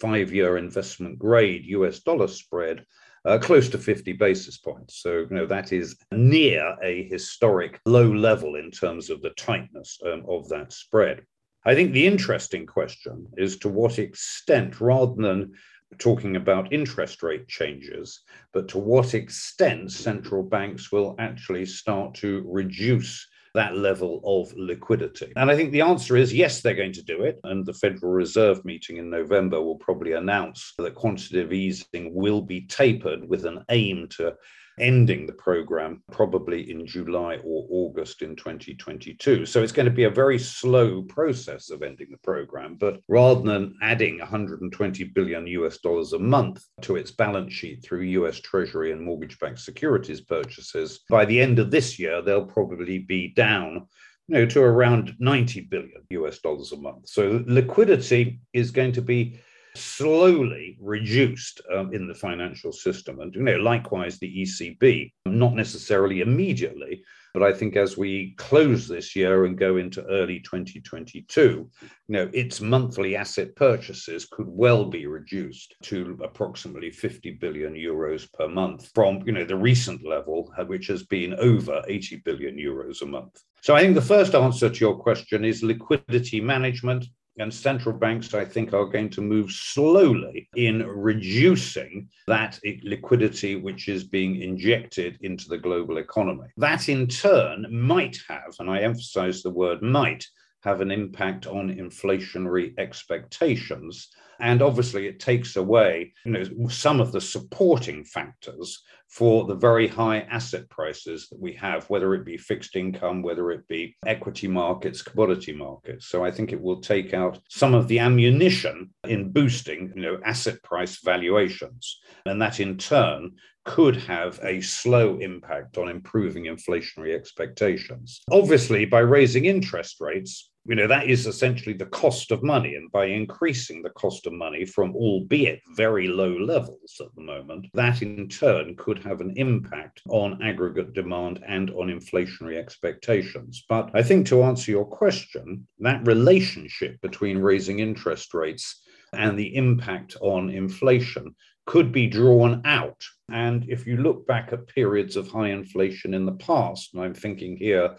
five-year 0.00 0.58
investment 0.58 1.18
grade 1.18 1.64
US 1.66 1.98
dollar 1.98 2.28
spread 2.28 2.84
uh, 3.24 3.36
close 3.36 3.68
to 3.68 3.78
50 3.78 4.12
basis 4.12 4.58
points. 4.58 5.02
So, 5.02 5.26
you 5.28 5.28
know, 5.30 5.46
that 5.46 5.72
is 5.72 5.96
near 6.12 6.76
a 6.84 7.08
historic 7.08 7.80
low 7.84 8.10
level 8.10 8.54
in 8.54 8.70
terms 8.70 9.10
of 9.10 9.22
the 9.22 9.30
tightness 9.30 9.98
um, 10.06 10.24
of 10.28 10.48
that 10.50 10.72
spread. 10.72 11.22
I 11.64 11.74
think 11.74 11.92
the 11.92 12.06
interesting 12.06 12.66
question 12.66 13.26
is 13.36 13.58
to 13.58 13.68
what 13.68 13.98
extent, 13.98 14.80
rather 14.80 15.14
than 15.16 15.52
talking 15.98 16.36
about 16.36 16.72
interest 16.72 17.22
rate 17.22 17.48
changes, 17.48 18.20
but 18.52 18.68
to 18.68 18.78
what 18.78 19.14
extent 19.14 19.90
central 19.90 20.42
banks 20.42 20.92
will 20.92 21.14
actually 21.18 21.66
start 21.66 22.14
to 22.14 22.44
reduce 22.46 23.26
that 23.54 23.76
level 23.76 24.20
of 24.24 24.54
liquidity? 24.56 25.32
And 25.36 25.50
I 25.50 25.56
think 25.56 25.72
the 25.72 25.80
answer 25.80 26.16
is 26.16 26.32
yes, 26.34 26.60
they're 26.60 26.74
going 26.74 26.92
to 26.92 27.02
do 27.02 27.22
it. 27.22 27.40
And 27.44 27.64
the 27.64 27.72
Federal 27.72 28.12
Reserve 28.12 28.64
meeting 28.64 28.98
in 28.98 29.10
November 29.10 29.60
will 29.60 29.78
probably 29.78 30.12
announce 30.12 30.74
that 30.78 30.94
quantitative 30.94 31.52
easing 31.52 32.14
will 32.14 32.42
be 32.42 32.66
tapered 32.66 33.28
with 33.28 33.46
an 33.46 33.64
aim 33.70 34.08
to 34.10 34.34
ending 34.80 35.26
the 35.26 35.32
program 35.32 36.02
probably 36.10 36.70
in 36.70 36.86
July 36.86 37.38
or 37.44 37.66
August 37.70 38.22
in 38.22 38.36
2022. 38.36 39.46
So 39.46 39.62
it's 39.62 39.72
going 39.72 39.86
to 39.86 39.92
be 39.92 40.04
a 40.04 40.10
very 40.10 40.38
slow 40.38 41.02
process 41.02 41.70
of 41.70 41.82
ending 41.82 42.08
the 42.10 42.18
program. 42.18 42.76
But 42.76 43.00
rather 43.08 43.42
than 43.42 43.76
adding 43.82 44.18
120 44.18 45.04
billion 45.04 45.46
US 45.46 45.78
dollars 45.78 46.12
a 46.12 46.18
month 46.18 46.62
to 46.82 46.96
its 46.96 47.10
balance 47.10 47.52
sheet 47.52 47.82
through 47.82 48.02
US 48.02 48.40
Treasury 48.40 48.92
and 48.92 49.02
mortgage 49.02 49.38
backed 49.38 49.60
securities 49.60 50.20
purchases, 50.20 51.00
by 51.08 51.24
the 51.24 51.40
end 51.40 51.58
of 51.58 51.70
this 51.70 51.98
year, 51.98 52.22
they'll 52.22 52.46
probably 52.46 52.98
be 52.98 53.28
down 53.28 53.86
you 54.28 54.34
know, 54.34 54.46
to 54.46 54.60
around 54.62 55.14
90 55.18 55.62
billion 55.62 56.02
US 56.10 56.38
dollars 56.40 56.72
a 56.72 56.76
month. 56.76 57.08
So 57.08 57.42
liquidity 57.46 58.40
is 58.52 58.70
going 58.70 58.92
to 58.92 59.02
be 59.02 59.40
slowly 59.74 60.78
reduced 60.80 61.60
um, 61.74 61.92
in 61.92 62.06
the 62.06 62.14
financial 62.14 62.72
system. 62.72 63.20
And 63.20 63.34
you 63.34 63.42
know, 63.42 63.56
likewise, 63.56 64.18
the 64.18 64.42
ECB, 64.42 65.12
not 65.26 65.54
necessarily 65.54 66.20
immediately, 66.20 67.02
but 67.34 67.42
I 67.42 67.52
think 67.52 67.76
as 67.76 67.96
we 67.96 68.34
close 68.36 68.88
this 68.88 69.14
year 69.14 69.44
and 69.44 69.56
go 69.56 69.76
into 69.76 70.04
early 70.06 70.40
2022, 70.40 71.38
you 71.38 71.70
know, 72.08 72.28
its 72.32 72.60
monthly 72.60 73.16
asset 73.16 73.54
purchases 73.54 74.26
could 74.26 74.48
well 74.48 74.84
be 74.86 75.06
reduced 75.06 75.74
to 75.84 76.18
approximately 76.22 76.90
50 76.90 77.32
billion 77.32 77.74
euros 77.74 78.32
per 78.32 78.48
month 78.48 78.90
from, 78.94 79.22
you 79.26 79.32
know, 79.32 79.44
the 79.44 79.56
recent 79.56 80.04
level, 80.04 80.52
uh, 80.58 80.64
which 80.64 80.86
has 80.88 81.04
been 81.04 81.34
over 81.34 81.82
80 81.86 82.16
billion 82.24 82.56
euros 82.56 83.02
a 83.02 83.06
month. 83.06 83.40
So 83.60 83.74
I 83.74 83.82
think 83.82 83.94
the 83.94 84.02
first 84.02 84.34
answer 84.34 84.70
to 84.70 84.80
your 84.80 84.96
question 84.96 85.44
is 85.44 85.62
liquidity 85.62 86.40
management 86.40 87.06
and 87.38 87.52
central 87.52 87.96
banks, 87.96 88.34
I 88.34 88.44
think, 88.44 88.72
are 88.72 88.86
going 88.86 89.10
to 89.10 89.20
move 89.20 89.50
slowly 89.50 90.48
in 90.56 90.86
reducing 90.86 92.08
that 92.26 92.58
liquidity 92.82 93.56
which 93.56 93.88
is 93.88 94.04
being 94.04 94.42
injected 94.42 95.18
into 95.22 95.48
the 95.48 95.58
global 95.58 95.98
economy. 95.98 96.48
That 96.56 96.88
in 96.88 97.06
turn 97.06 97.66
might 97.70 98.18
have, 98.28 98.54
and 98.58 98.70
I 98.70 98.80
emphasize 98.80 99.42
the 99.42 99.50
word 99.50 99.82
might, 99.82 100.26
have 100.64 100.80
an 100.80 100.90
impact 100.90 101.46
on 101.46 101.74
inflationary 101.74 102.74
expectations. 102.78 104.08
And 104.40 104.62
obviously, 104.62 105.06
it 105.06 105.20
takes 105.20 105.56
away 105.56 106.12
you 106.24 106.32
know, 106.32 106.68
some 106.68 107.00
of 107.00 107.12
the 107.12 107.20
supporting 107.20 108.04
factors 108.04 108.82
for 109.08 109.46
the 109.46 109.54
very 109.54 109.88
high 109.88 110.20
asset 110.30 110.68
prices 110.68 111.28
that 111.28 111.40
we 111.40 111.52
have, 111.54 111.88
whether 111.88 112.14
it 112.14 112.24
be 112.24 112.36
fixed 112.36 112.76
income, 112.76 113.22
whether 113.22 113.50
it 113.50 113.66
be 113.66 113.96
equity 114.06 114.46
markets, 114.46 115.02
commodity 115.02 115.52
markets. 115.52 116.08
So 116.08 116.24
I 116.24 116.30
think 116.30 116.52
it 116.52 116.60
will 116.60 116.80
take 116.80 117.14
out 117.14 117.38
some 117.48 117.74
of 117.74 117.88
the 117.88 118.00
ammunition 118.00 118.90
in 119.04 119.32
boosting 119.32 119.92
you 119.96 120.02
know, 120.02 120.20
asset 120.24 120.62
price 120.62 121.00
valuations. 121.02 122.00
And 122.26 122.40
that 122.42 122.60
in 122.60 122.76
turn 122.76 123.32
could 123.64 123.96
have 123.96 124.40
a 124.42 124.60
slow 124.60 125.18
impact 125.18 125.76
on 125.76 125.88
improving 125.88 126.44
inflationary 126.44 127.14
expectations. 127.14 128.20
Obviously, 128.30 128.86
by 128.86 129.00
raising 129.00 129.44
interest 129.44 129.96
rates, 130.00 130.50
you 130.68 130.74
know, 130.74 130.86
that 130.86 131.08
is 131.08 131.26
essentially 131.26 131.74
the 131.74 131.86
cost 131.86 132.30
of 132.30 132.42
money. 132.42 132.74
And 132.74 132.92
by 132.92 133.06
increasing 133.06 133.80
the 133.82 133.90
cost 133.90 134.26
of 134.26 134.34
money 134.34 134.66
from 134.66 134.94
albeit 134.94 135.62
very 135.74 136.08
low 136.08 136.36
levels 136.36 137.00
at 137.00 137.14
the 137.14 137.22
moment, 137.22 137.68
that 137.72 138.02
in 138.02 138.28
turn 138.28 138.76
could 138.76 139.02
have 139.02 139.22
an 139.22 139.32
impact 139.36 140.02
on 140.10 140.42
aggregate 140.42 140.92
demand 140.92 141.42
and 141.48 141.70
on 141.70 141.88
inflationary 141.88 142.58
expectations. 142.58 143.64
But 143.66 143.90
I 143.94 144.02
think 144.02 144.26
to 144.26 144.42
answer 144.42 144.70
your 144.70 144.84
question, 144.84 145.66
that 145.78 146.06
relationship 146.06 147.00
between 147.00 147.38
raising 147.38 147.78
interest 147.78 148.34
rates 148.34 148.82
and 149.14 149.38
the 149.38 149.56
impact 149.56 150.16
on 150.20 150.50
inflation 150.50 151.34
could 151.64 151.92
be 151.92 152.06
drawn 152.06 152.60
out. 152.66 153.02
And 153.30 153.64
if 153.68 153.86
you 153.86 153.98
look 153.98 154.26
back 154.26 154.52
at 154.52 154.66
periods 154.66 155.16
of 155.16 155.28
high 155.28 155.48
inflation 155.48 156.12
in 156.12 156.26
the 156.26 156.32
past, 156.32 156.92
and 156.92 157.02
I'm 157.02 157.14
thinking 157.14 157.56
here 157.56 157.96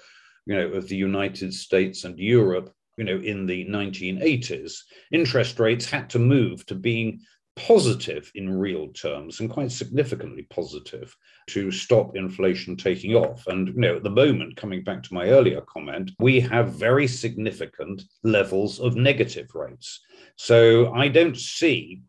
you 0.50 0.56
know, 0.56 0.68
of 0.70 0.88
the 0.88 0.98
United 0.98 1.54
States 1.54 2.06
and 2.06 2.18
Europe, 2.18 2.74
you 2.98 3.04
know, 3.04 3.20
in 3.20 3.46
the 3.46 3.68
1980s, 3.68 4.80
interest 5.12 5.60
rates 5.60 5.88
had 5.88 6.10
to 6.10 6.18
move 6.18 6.66
to 6.66 6.74
being 6.74 7.20
positive 7.56 8.32
in 8.34 8.50
real 8.50 8.88
terms 8.94 9.40
and 9.40 9.52
quite 9.52 9.72
significantly 9.72 10.48
positive 10.50 11.16
to 11.50 11.70
stop 11.70 12.16
inflation 12.16 12.76
taking 12.76 13.14
off. 13.14 13.46
And 13.46 13.68
you 13.68 13.76
know, 13.76 13.98
at 13.98 14.04
the 14.04 14.10
moment, 14.10 14.58
coming 14.58 14.84
back 14.84 15.04
to 15.04 15.14
my 15.14 15.28
earlier 15.28 15.62
comment, 15.62 16.12
we 16.18 16.40
have 16.40 16.74
very 16.74 17.06
significant 17.06 18.02
levels 18.24 18.80
of 18.80 18.96
negative 18.96 19.54
rates. 19.54 20.00
So 20.36 20.92
I 20.94 21.10
don't 21.10 21.38
see 21.38 22.02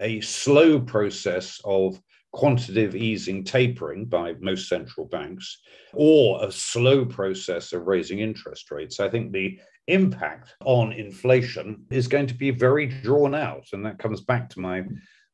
a 0.00 0.22
slow 0.22 0.80
process 0.80 1.60
of 1.62 2.00
quantitative 2.32 2.96
easing 2.96 3.44
tapering 3.44 4.06
by 4.06 4.34
most 4.40 4.68
central 4.68 5.06
banks 5.06 5.58
or 5.92 6.42
a 6.44 6.50
slow 6.50 7.04
process 7.04 7.72
of 7.72 7.86
raising 7.86 8.20
interest 8.20 8.70
rates. 8.70 9.00
I 9.00 9.08
think 9.08 9.32
the 9.32 9.58
impact 9.88 10.54
on 10.64 10.92
inflation 10.92 11.84
is 11.90 12.08
going 12.08 12.26
to 12.26 12.34
be 12.34 12.50
very 12.50 12.86
drawn 12.86 13.34
out. 13.34 13.66
And 13.72 13.84
that 13.84 13.98
comes 13.98 14.20
back 14.20 14.48
to 14.50 14.60
my 14.60 14.84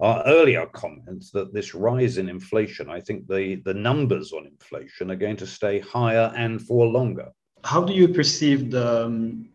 our 0.00 0.22
earlier 0.26 0.64
comments 0.66 1.32
that 1.32 1.52
this 1.52 1.74
rise 1.74 2.18
in 2.18 2.28
inflation, 2.28 2.88
I 2.88 3.00
think 3.00 3.26
the, 3.26 3.56
the 3.64 3.74
numbers 3.74 4.32
on 4.32 4.46
inflation 4.46 5.10
are 5.10 5.16
going 5.16 5.36
to 5.38 5.46
stay 5.46 5.80
higher 5.80 6.32
and 6.36 6.62
for 6.62 6.86
longer. 6.86 7.32
How 7.64 7.82
do 7.82 7.92
you 7.92 8.06
perceive 8.06 8.70
the, 8.70 9.06
um, 9.06 9.48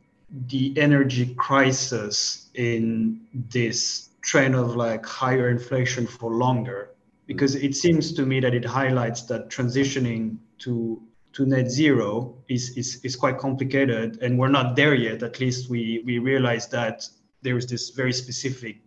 the 0.48 0.74
energy 0.78 1.34
crisis 1.36 2.50
in 2.56 3.22
this 3.34 4.10
trend 4.22 4.56
of 4.56 4.76
like 4.76 5.06
higher 5.06 5.50
inflation 5.50 6.06
for 6.06 6.30
longer? 6.30 6.93
Because 7.26 7.56
it 7.56 7.76
seems 7.76 8.14
to 8.14 8.26
me 8.26 8.40
that 8.42 8.54
it 8.54 8.66
highlights 8.66 9.24
that 9.24 9.50
transitioning 9.50 10.38
to 10.60 11.02
to 11.34 11.46
net 11.48 11.70
zero 11.70 12.38
is, 12.48 12.78
is, 12.78 13.04
is 13.04 13.16
quite 13.16 13.40
complicated 13.40 14.22
and 14.22 14.38
we're 14.38 14.50
not 14.50 14.76
there 14.76 14.94
yet. 14.94 15.24
At 15.24 15.40
least 15.40 15.68
we, 15.68 16.04
we 16.06 16.20
realize 16.20 16.68
that 16.68 17.08
there 17.42 17.58
is 17.58 17.66
this 17.66 17.90
very 17.90 18.14
specific 18.14 18.78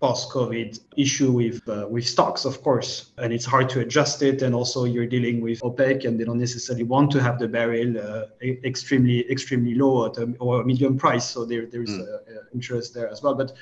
post-COVID 0.00 0.80
issue 0.96 1.30
with 1.30 1.66
uh, 1.68 1.86
with 1.88 2.04
stocks, 2.04 2.44
of 2.44 2.60
course, 2.60 3.12
and 3.18 3.32
it's 3.32 3.44
hard 3.44 3.68
to 3.68 3.78
adjust 3.80 4.20
it. 4.20 4.42
And 4.42 4.52
also, 4.52 4.84
you're 4.84 5.06
dealing 5.06 5.40
with 5.40 5.60
OPEC, 5.60 6.06
and 6.06 6.18
they 6.18 6.24
don't 6.24 6.40
necessarily 6.40 6.82
want 6.82 7.12
to 7.12 7.22
have 7.22 7.38
the 7.38 7.46
barrel 7.46 7.96
uh, 7.96 8.24
extremely 8.64 9.30
extremely 9.30 9.76
low 9.76 10.06
at 10.06 10.18
a, 10.18 10.34
or 10.40 10.62
a 10.62 10.64
medium 10.64 10.98
price. 10.98 11.30
So 11.30 11.44
there 11.44 11.66
there's 11.66 11.90
mm. 11.90 12.02
uh, 12.02 12.40
interest 12.52 12.94
there 12.94 13.08
as 13.08 13.22
well. 13.22 13.36
But 13.36 13.52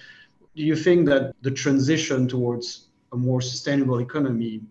do 0.56 0.62
you 0.62 0.76
think 0.76 1.06
that 1.10 1.34
the 1.42 1.50
transition 1.50 2.26
towards 2.26 2.88
a 3.12 3.16
more 3.16 3.40
sustainable 3.40 4.00
economy 4.00 4.62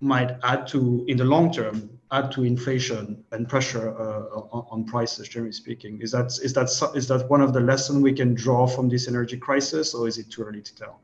might 0.00 0.36
add 0.42 0.66
to, 0.68 1.04
in 1.08 1.16
the 1.16 1.24
long 1.24 1.52
term, 1.52 1.90
add 2.12 2.30
to 2.32 2.44
inflation 2.44 3.24
and 3.32 3.48
pressure 3.48 3.90
uh, 3.98 4.38
on, 4.52 4.84
prices, 4.84 5.28
generally 5.28 5.52
speaking. 5.52 6.00
Is 6.00 6.12
that 6.12 6.26
is 6.42 6.52
that 6.52 6.68
is 6.94 7.08
that 7.08 7.28
one 7.28 7.40
of 7.40 7.52
the 7.52 7.60
lessons 7.60 8.02
we 8.02 8.12
can 8.12 8.34
draw 8.34 8.66
from 8.66 8.88
this 8.88 9.08
energy 9.08 9.36
crisis, 9.36 9.94
or 9.94 10.06
is 10.06 10.18
it 10.18 10.30
too 10.30 10.42
early 10.42 10.62
to 10.62 10.74
tell? 10.74 11.00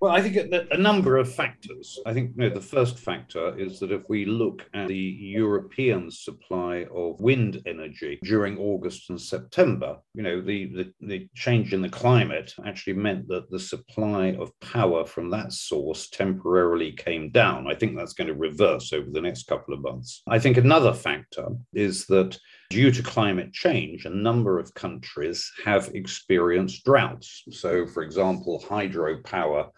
Well, 0.00 0.12
I 0.12 0.22
think 0.22 0.36
a, 0.70 0.78
number 0.78 1.18
of 1.18 1.30
factors. 1.30 1.98
I 2.06 2.14
think 2.14 2.32
you 2.34 2.48
know, 2.48 2.54
the 2.54 2.60
first 2.60 2.98
factor 2.98 3.54
is 3.58 3.78
that 3.80 3.92
if 3.92 4.08
we 4.08 4.24
look 4.24 4.66
at 4.72 4.88
the 4.88 4.96
European 4.96 6.10
supply 6.10 6.86
of 6.94 7.20
wind 7.20 7.60
energy 7.66 8.18
during 8.22 8.56
August 8.56 9.10
and 9.10 9.20
September, 9.20 9.98
you 10.14 10.22
know, 10.22 10.40
the, 10.40 10.72
the, 10.74 10.92
the 11.02 11.28
change 11.34 11.74
in 11.74 11.82
the 11.82 11.88
climate 11.90 12.54
actually 12.64 12.94
meant 12.94 13.28
that 13.28 13.50
the 13.50 13.60
supply 13.60 14.28
of 14.40 14.58
power 14.60 15.04
from 15.04 15.28
that 15.30 15.52
source 15.52 16.08
temporarily 16.08 16.92
came 16.92 17.28
down. 17.30 17.70
I 17.70 17.74
think 17.74 17.94
that's 17.94 18.14
going 18.14 18.28
to 18.28 18.34
reverse 18.34 18.94
over 18.94 19.10
the 19.10 19.20
next 19.20 19.48
couple 19.48 19.74
of 19.74 19.82
months. 19.82 20.22
I 20.26 20.38
think 20.38 20.56
another 20.56 20.94
factor 20.94 21.48
is 21.74 22.06
that 22.06 22.38
Due 22.70 22.92
to 22.92 23.02
climate 23.02 23.52
change, 23.52 24.04
a 24.04 24.10
number 24.10 24.60
of 24.60 24.72
countries 24.74 25.50
have 25.64 25.90
experienced 25.92 26.84
droughts. 26.84 27.42
So, 27.50 27.84
for 27.84 28.04
example, 28.04 28.64
hydropower 28.64 29.70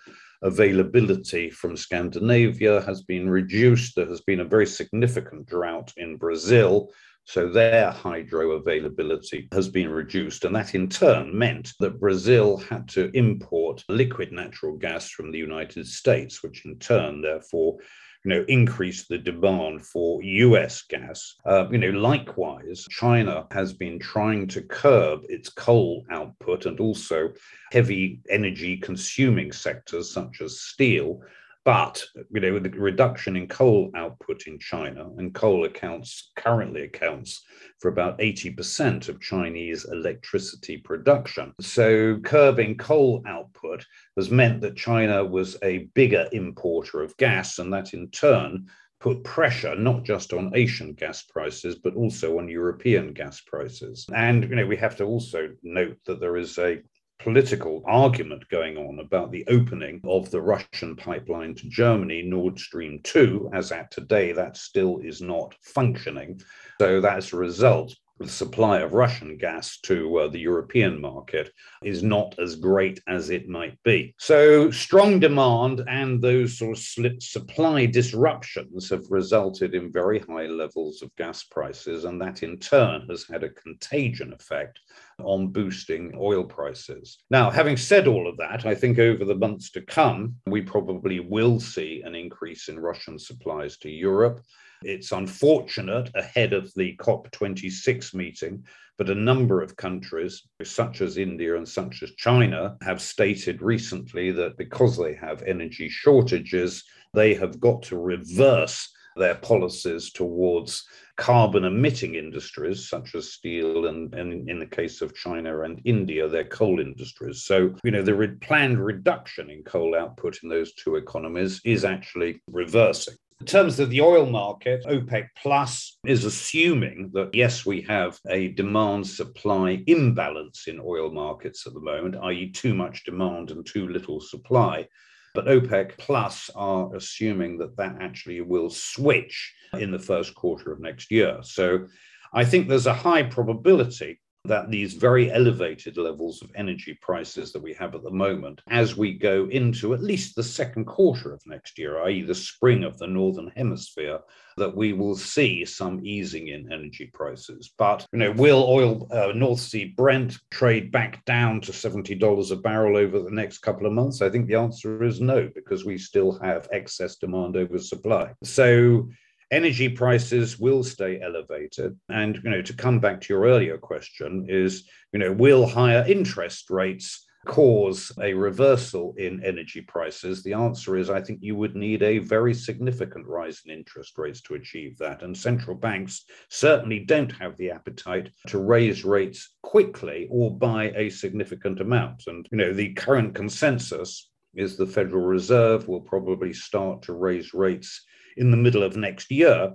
availability 0.43 1.49
from 1.49 1.75
Scandinavia 1.75 2.83
has 2.83 3.03
been 3.03 3.31
reduced. 3.31 3.97
There 3.97 4.09
has 4.09 4.21
been 4.21 4.41
a 4.41 4.45
very 4.45 4.67
significant 4.67 5.47
drought 5.47 5.91
in 5.97 6.19
Brazil. 6.19 6.91
So 7.25 7.49
their 7.49 7.91
hydro 7.93 8.51
availability 8.53 9.49
has 9.53 9.71
been 9.71 9.89
reduced. 9.89 10.45
And 10.45 10.55
that 10.55 10.75
in 10.75 10.91
turn 10.91 11.37
meant 11.37 11.73
that 11.81 11.99
Brazil 11.99 12.59
had 12.59 12.89
to 12.91 13.11
import 13.17 13.83
liquid 13.89 14.33
natural 14.33 14.77
gas 14.77 15.09
from 15.09 15.33
the 15.33 15.39
United 15.39 15.87
States, 15.87 16.43
which 16.43 16.67
in 16.67 16.79
turn, 16.79 17.23
therefore, 17.23 17.79
you 18.25 18.29
know, 18.29 18.45
increase 18.49 19.07
the 19.07 19.19
demand 19.19 19.85
for 19.85 20.23
US 20.23 20.83
gas. 20.83 21.35
Uh, 21.45 21.67
you 21.71 21.79
know, 21.79 21.91
likewise, 21.91 22.87
China 22.89 23.47
has 23.51 23.73
been 23.73 23.99
trying 23.99 24.47
to 24.49 24.63
curb 24.63 25.23
its 25.29 25.49
coal 25.49 26.05
output 26.11 26.67
and 26.67 26.79
also 26.79 27.33
heavy 27.73 28.21
energy 28.31 28.77
consuming 28.77 29.51
sectors 29.51 30.13
such 30.13 30.41
as 30.41 30.61
steel 30.61 31.21
but 31.65 32.03
you 32.31 32.41
know, 32.41 32.55
with 32.55 32.65
the 32.65 32.71
reduction 32.71 33.37
in 33.37 33.47
coal 33.47 33.91
output 33.95 34.47
in 34.47 34.59
China, 34.59 35.09
and 35.19 35.35
coal 35.35 35.65
accounts 35.65 36.33
currently 36.37 36.83
accounts 36.83 37.45
for 37.81 37.89
about 37.89 38.19
80% 38.19 39.09
of 39.09 39.21
Chinese 39.21 39.85
electricity 39.85 40.79
production. 40.79 41.53
So 41.61 42.19
curbing 42.25 42.77
coal 42.79 43.23
output 43.27 43.85
has 44.17 44.31
meant 44.31 44.61
that 44.63 44.77
China 44.77 45.25
was 45.25 45.57
a 45.63 45.89
bigger 45.95 46.29
importer 46.33 47.03
of 47.03 47.17
gas, 47.17 47.59
and 47.59 47.73
that 47.73 47.95
in 47.95 48.11
turn 48.11 48.67
put 49.03 49.25
pressure 49.25 49.75
not 49.75 50.05
just 50.05 50.33
on 50.33 50.53
Asian 50.55 50.93
gas 50.93 51.23
prices, 51.25 51.75
but 51.75 51.95
also 51.97 52.39
on 52.39 52.49
European 52.49 53.13
gas 53.13 53.41
prices. 53.41 54.07
And 54.15 54.45
you 54.45 54.55
know, 54.55 54.67
we 54.67 54.77
have 54.77 54.97
to 54.97 55.05
also 55.05 55.49
note 55.65 55.99
that 56.07 56.21
there 56.21 56.37
is 56.37 56.57
a 56.59 56.81
political 57.23 57.83
argument 57.87 58.49
going 58.49 58.77
on 58.77 58.99
about 58.99 59.31
the 59.31 59.47
opening 59.49 60.01
of 60.05 60.31
the 60.31 60.41
Russian 60.41 60.97
pipeline 60.97 61.55
to 61.55 61.69
Germany, 61.69 62.23
Nord 62.23 62.59
Stream 62.59 63.01
2. 63.05 63.51
As 63.55 63.71
at 63.71 63.91
today, 63.91 64.33
that 64.33 64.57
still 64.57 64.99
is 64.99 65.21
not 65.21 65.55
functioning. 65.63 66.41
So, 66.81 67.01
that's 67.01 67.33
a 67.33 67.37
result, 67.37 67.95
the 68.19 68.29
supply 68.29 68.81
of 68.81 68.95
Russian 68.95 69.37
gas 69.37 69.79
to 69.81 70.19
uh, 70.19 70.29
the 70.29 70.39
European 70.39 71.01
market 71.01 71.51
is 71.83 72.03
not 72.03 72.39
as 72.39 72.57
great 72.57 73.01
as 73.09 73.31
it 73.31 73.49
might 73.49 73.83
be. 73.83 74.15
So, 74.19 74.71
strong 74.71 75.19
demand 75.19 75.83
and 75.89 76.21
those 76.21 76.59
sort 76.59 76.79
of 76.79 77.23
supply 77.23 77.87
disruptions 77.87 78.91
have 78.91 79.05
resulted 79.11 79.75
in 79.75 79.93
very 79.93 80.21
high 80.21 80.47
levels 80.47 81.03
of 81.03 81.15
gas 81.17 81.43
prices, 81.45 82.05
and 82.05 82.21
that 82.21 82.43
in 82.43 82.59
turn 82.59 83.07
has 83.09 83.27
had 83.29 83.43
a 83.43 83.51
contagion 83.51 84.33
effect 84.33 84.79
on 85.19 85.49
boosting 85.49 86.13
oil 86.17 86.45
prices. 86.45 87.19
Now, 87.31 87.51
having 87.51 87.77
said 87.77 88.07
all 88.07 88.29
of 88.29 88.37
that, 88.39 88.67
I 88.67 88.75
think 88.75 88.99
over 88.99 89.25
the 89.25 89.35
months 89.35 89.71
to 89.73 89.83
come, 89.83 90.37
we 90.47 90.63
probably 90.63 91.21
will 91.21 91.61
see 91.61 92.03
an 92.05 92.15
increase 92.15 92.69
in 92.69 92.79
Russian 92.79 93.19
supplies 93.19 93.77
to 93.79 93.91
Europe. 93.91 94.41
It's 94.85 95.13
unfortunate 95.13 96.11
ahead 96.15 96.53
of 96.53 96.73
the 96.75 96.97
COP26 96.97 98.15
meeting, 98.15 98.65
but 98.99 99.11
a 99.11 99.15
number 99.15 99.63
of 99.63 99.77
countries, 99.77 100.43
such 100.63 101.01
as 101.01 101.19
India 101.19 101.57
and 101.57 101.69
such 101.69 102.03
as 102.03 102.15
China, 102.15 102.77
have 102.83 103.01
stated 103.01 103.63
recently 103.63 104.31
that 104.33 104.57
because 104.57 104.97
they 104.97 105.15
have 105.15 105.43
energy 105.43 105.89
shortages, 105.89 106.85
they 107.15 107.35
have 107.35 107.61
got 107.61 107.83
to 107.85 107.99
reverse 107.99 108.89
their 109.17 109.35
policies 109.35 110.11
towards 110.13 110.85
carbon 111.17 111.65
emitting 111.65 112.15
industries 112.15 112.89
such 112.89 113.15
as 113.15 113.33
steel 113.33 113.87
and, 113.87 114.15
and 114.15 114.49
in 114.49 114.59
the 114.59 114.67
case 114.67 115.03
of 115.03 115.15
China 115.15 115.63
and 115.63 115.81
India, 115.85 116.29
their 116.29 116.45
coal 116.45 116.81
industries. 116.81 117.45
So, 117.45 117.75
you 117.85 117.91
know, 117.91 118.03
the 118.03 118.15
re- 118.15 118.37
planned 118.41 118.83
reduction 118.83 119.51
in 119.51 119.63
coal 119.63 119.95
output 119.95 120.39
in 120.43 120.49
those 120.49 120.73
two 120.75 120.97
economies 120.97 121.61
is 121.65 121.85
actually 121.85 122.43
reversing. 122.49 123.15
In 123.43 123.47
terms 123.47 123.81
of 123.81 123.91
the 123.91 124.01
oil 124.01 124.25
market, 124.25 124.85
OPEC 124.85 125.27
Plus 125.37 125.99
is 126.07 126.25
assuming 126.25 127.11
that 127.13 127.35
yes, 127.35 127.67
we 127.67 127.81
have 127.83 128.17
a 128.29 128.53
demand 128.53 129.05
supply 129.05 129.83
imbalance 129.89 130.69
in 130.69 130.79
oil 130.79 131.11
markets 131.11 131.67
at 131.67 131.75
the 131.75 131.81
moment, 131.81 132.15
i.e., 132.23 132.53
too 132.53 132.73
much 132.73 133.03
demand 133.03 133.51
and 133.51 133.67
too 133.67 133.89
little 133.89 134.21
supply. 134.21 134.87
But 135.35 135.47
OPEC 135.47 135.99
Plus 135.99 136.51
are 136.55 136.95
assuming 136.95 137.59
that 137.59 137.77
that 137.79 137.97
actually 137.99 138.43
will 138.43 138.71
switch 138.71 139.53
in 139.73 139.91
the 139.91 139.99
first 139.99 140.37
quarter 140.37 140.71
of 140.73 140.79
next 140.79 141.11
year. 141.11 141.41
So 141.43 141.89
I 142.33 142.45
think 142.45 142.69
there's 142.69 142.87
a 142.87 142.95
high 142.95 143.25
probability 143.25 144.21
that 144.45 144.71
these 144.71 144.95
very 144.95 145.31
elevated 145.31 145.97
levels 145.97 146.43
of 146.43 146.51
energy 146.57 146.99
prices 147.01 147.53
that 147.53 147.63
we 147.63 147.73
have 147.75 147.95
at 147.95 148.03
the 148.03 148.11
moment, 148.11 148.61
as 148.69 148.97
we 148.97 149.13
go 149.13 149.47
into 149.51 149.95
at 149.95 150.03
least 150.03 150.35
the 150.35 150.43
second 150.43 150.85
quarter 150.85 151.33
of 151.33 151.41
next 151.47 151.79
year, 151.79 152.03
i.e., 152.03 152.23
the 152.23 152.35
spring 152.35 152.83
of 152.83 152.99
the 152.99 153.07
Northern 153.07 153.53
Hemisphere, 153.55 154.19
that 154.57 154.75
we 154.75 154.93
will 154.93 155.15
see 155.15 155.65
some 155.65 156.05
easing 156.05 156.49
in 156.49 156.73
energy 156.73 157.09
prices. 157.15 157.73
But, 157.79 158.05
you 158.13 158.19
know, 158.19 158.33
will 158.33 158.65
oil, 158.69 159.07
uh, 159.13 159.33
North 159.33 159.61
Sea 159.61 159.95
Brent 159.97 160.37
trade 160.51 160.91
back 160.91 161.25
down 161.25 161.61
to 161.63 161.73
$70 161.73 162.51
a 162.51 162.57
barrel 162.57 162.97
over 162.97 163.21
the 163.21 163.31
next 163.31 163.59
couple 163.59 163.87
of 163.87 163.93
months? 163.93 164.23
I 164.23 164.29
think 164.29 164.49
the 164.49 164.57
answer 164.57 165.05
is 165.05 165.21
no, 165.21 165.49
because 165.55 165.85
we 165.85 165.97
still 165.97 166.39
have 166.41 166.69
excess 166.73 167.17
demand 167.17 167.57
over 167.57 167.79
supply. 167.79 168.33
So, 168.43 169.09
energy 169.53 169.89
prices 169.89 170.59
will 170.59 170.83
stay 170.83 171.21
elevated. 171.21 171.97
And, 172.09 172.41
you 172.43 172.51
know, 172.51 172.63
to 172.63 172.73
come 172.73 172.99
back 172.99 173.21
to 173.21 173.33
your 173.33 173.45
earlier 173.45 173.77
question 173.77 174.47
is, 174.49 174.89
you 175.13 175.19
know, 175.19 175.31
will 175.31 175.67
higher 175.67 176.05
interest 176.09 176.71
rates 176.71 177.27
cause 177.47 178.13
a 178.21 178.33
reversal 178.33 179.15
in 179.19 179.45
energy 179.45 179.83
prices? 179.83 180.43
The 180.43 180.55
answer 180.55 180.97
is 180.97 181.11
I 181.11 181.21
think 181.21 181.41
you 181.43 181.55
would 181.57 181.77
need 181.77 182.03
a 182.03 182.19
very 182.19 182.55
significant 182.55 183.27
rise 183.27 183.61
in 183.67 183.73
interest 183.73 184.17
rates 184.17 184.41
to 184.43 184.55
achieve 184.55 184.97
that. 184.99 185.23
And 185.23 185.37
central 185.37 185.77
banks 185.77 186.25
certainly 186.49 187.01
don't 187.01 187.33
have 187.33 187.57
the 187.59 187.71
appetite 187.71 188.31
to 188.47 188.59
raise 188.59 189.05
rates 189.05 189.51
quickly 189.63 190.29
or 190.31 190.57
by 190.57 190.93
a 190.97 191.11
significant 191.11 191.81
amount. 191.81 192.25
And, 192.27 192.49
you 192.51 192.57
know, 192.57 192.73
the 192.73 192.95
current 192.95 193.35
consensus 193.35 194.31
is 194.55 194.77
the 194.77 194.87
Federal 194.87 195.25
Reserve 195.25 195.89
will 195.89 196.01
probably 196.01 196.55
start 196.55 197.03
to 197.03 197.13
raise 197.13 197.53
rates 197.53 198.05
in 198.37 198.51
the 198.51 198.57
middle 198.57 198.83
of 198.83 198.97
next 198.97 199.31
year. 199.31 199.73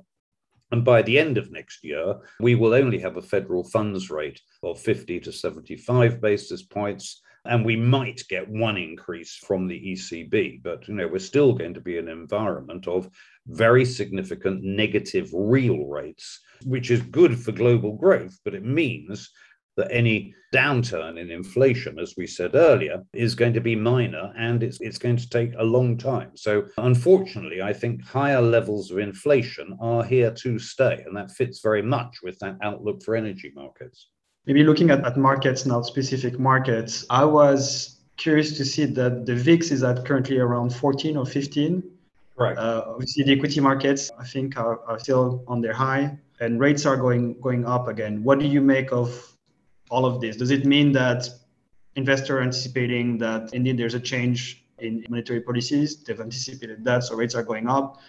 And 0.71 0.83
by 0.83 1.01
the 1.01 1.17
end 1.17 1.37
of 1.37 1.51
next 1.51 1.83
year, 1.83 2.15
we 2.41 2.55
will 2.55 2.73
only 2.73 2.99
have 2.99 3.17
a 3.17 3.21
federal 3.21 3.63
funds 3.63 4.09
rate 4.09 4.41
of 4.63 4.79
50 4.79 5.19
to 5.21 5.31
75 5.31 6.21
basis 6.21 6.63
points. 6.63 7.21
and 7.45 7.63
we 7.63 7.77
might 7.77 8.21
get 8.27 8.49
one 8.49 8.75
increase 8.75 9.35
from 9.35 9.67
the 9.67 9.79
ECB, 9.93 10.61
but 10.63 10.85
you 10.85 10.93
know 10.93 11.07
we're 11.07 11.31
still 11.33 11.53
going 11.53 11.73
to 11.73 11.79
be 11.79 11.97
in 11.97 12.09
an 12.09 12.19
environment 12.19 12.87
of 12.89 13.09
very 13.45 13.85
significant 13.85 14.61
negative 14.63 15.29
real 15.33 15.85
rates, 15.85 16.41
which 16.65 16.91
is 16.91 17.01
good 17.03 17.39
for 17.39 17.53
global 17.53 17.93
growth, 17.95 18.37
but 18.43 18.53
it 18.53 18.65
means 18.65 19.29
that 19.77 19.87
any 19.91 20.33
downturn 20.53 21.19
in 21.19 21.31
inflation, 21.31 21.99
as 21.99 22.15
we 22.17 22.27
said 22.27 22.55
earlier, 22.55 23.03
is 23.13 23.35
going 23.35 23.53
to 23.53 23.61
be 23.61 23.75
minor 23.75 24.33
and 24.37 24.63
it's, 24.63 24.79
it's 24.81 24.97
going 24.97 25.17
to 25.17 25.29
take 25.29 25.53
a 25.57 25.63
long 25.63 25.97
time. 25.97 26.31
So, 26.35 26.65
unfortunately, 26.77 27.61
I 27.61 27.73
think 27.73 28.03
higher 28.03 28.41
levels 28.41 28.91
of 28.91 28.97
inflation 28.97 29.77
are 29.79 30.03
here 30.03 30.31
to 30.31 30.59
stay, 30.59 31.03
and 31.05 31.15
that 31.15 31.31
fits 31.31 31.61
very 31.61 31.81
much 31.81 32.17
with 32.23 32.39
that 32.39 32.57
outlook 32.61 33.03
for 33.03 33.15
energy 33.15 33.51
markets. 33.55 34.09
Maybe 34.45 34.63
looking 34.63 34.89
at, 34.89 35.05
at 35.05 35.17
markets 35.17 35.65
now, 35.65 35.81
specific 35.81 36.39
markets, 36.39 37.05
I 37.09 37.25
was 37.25 37.97
curious 38.15 38.57
to 38.57 38.65
see 38.65 38.85
that 38.85 39.25
the 39.25 39.35
VIX 39.35 39.71
is 39.71 39.83
at 39.83 40.05
currently 40.05 40.37
around 40.37 40.73
14 40.73 41.17
or 41.17 41.25
15. 41.25 41.83
Right. 42.37 42.57
Uh, 42.57 42.83
obviously, 42.87 43.23
the 43.23 43.33
equity 43.33 43.59
markets, 43.59 44.11
I 44.19 44.23
think, 44.23 44.57
are, 44.57 44.79
are 44.87 44.99
still 44.99 45.43
on 45.47 45.59
their 45.59 45.73
high, 45.73 46.17
and 46.39 46.59
rates 46.59 46.85
are 46.85 46.95
going 46.95 47.39
going 47.41 47.65
up 47.65 47.87
again. 47.87 48.23
What 48.23 48.39
do 48.39 48.47
you 48.47 48.61
make 48.61 48.91
of 48.91 49.36
all 49.89 50.05
of 50.05 50.21
this? 50.21 50.35
Does 50.37 50.51
it 50.51 50.65
mean 50.65 50.91
that 50.93 51.27
investors 51.95 52.29
are 52.29 52.41
anticipating 52.41 53.17
that 53.19 53.53
indeed 53.53 53.77
there's 53.77 53.93
a 53.93 53.99
change 53.99 54.63
in 54.79 55.05
monetary 55.09 55.41
policies? 55.41 56.03
They've 56.03 56.19
anticipated 56.19 56.83
that, 56.85 57.03
so 57.03 57.15
rates 57.15 57.35
are 57.35 57.43
going 57.43 57.67
up 57.67 57.99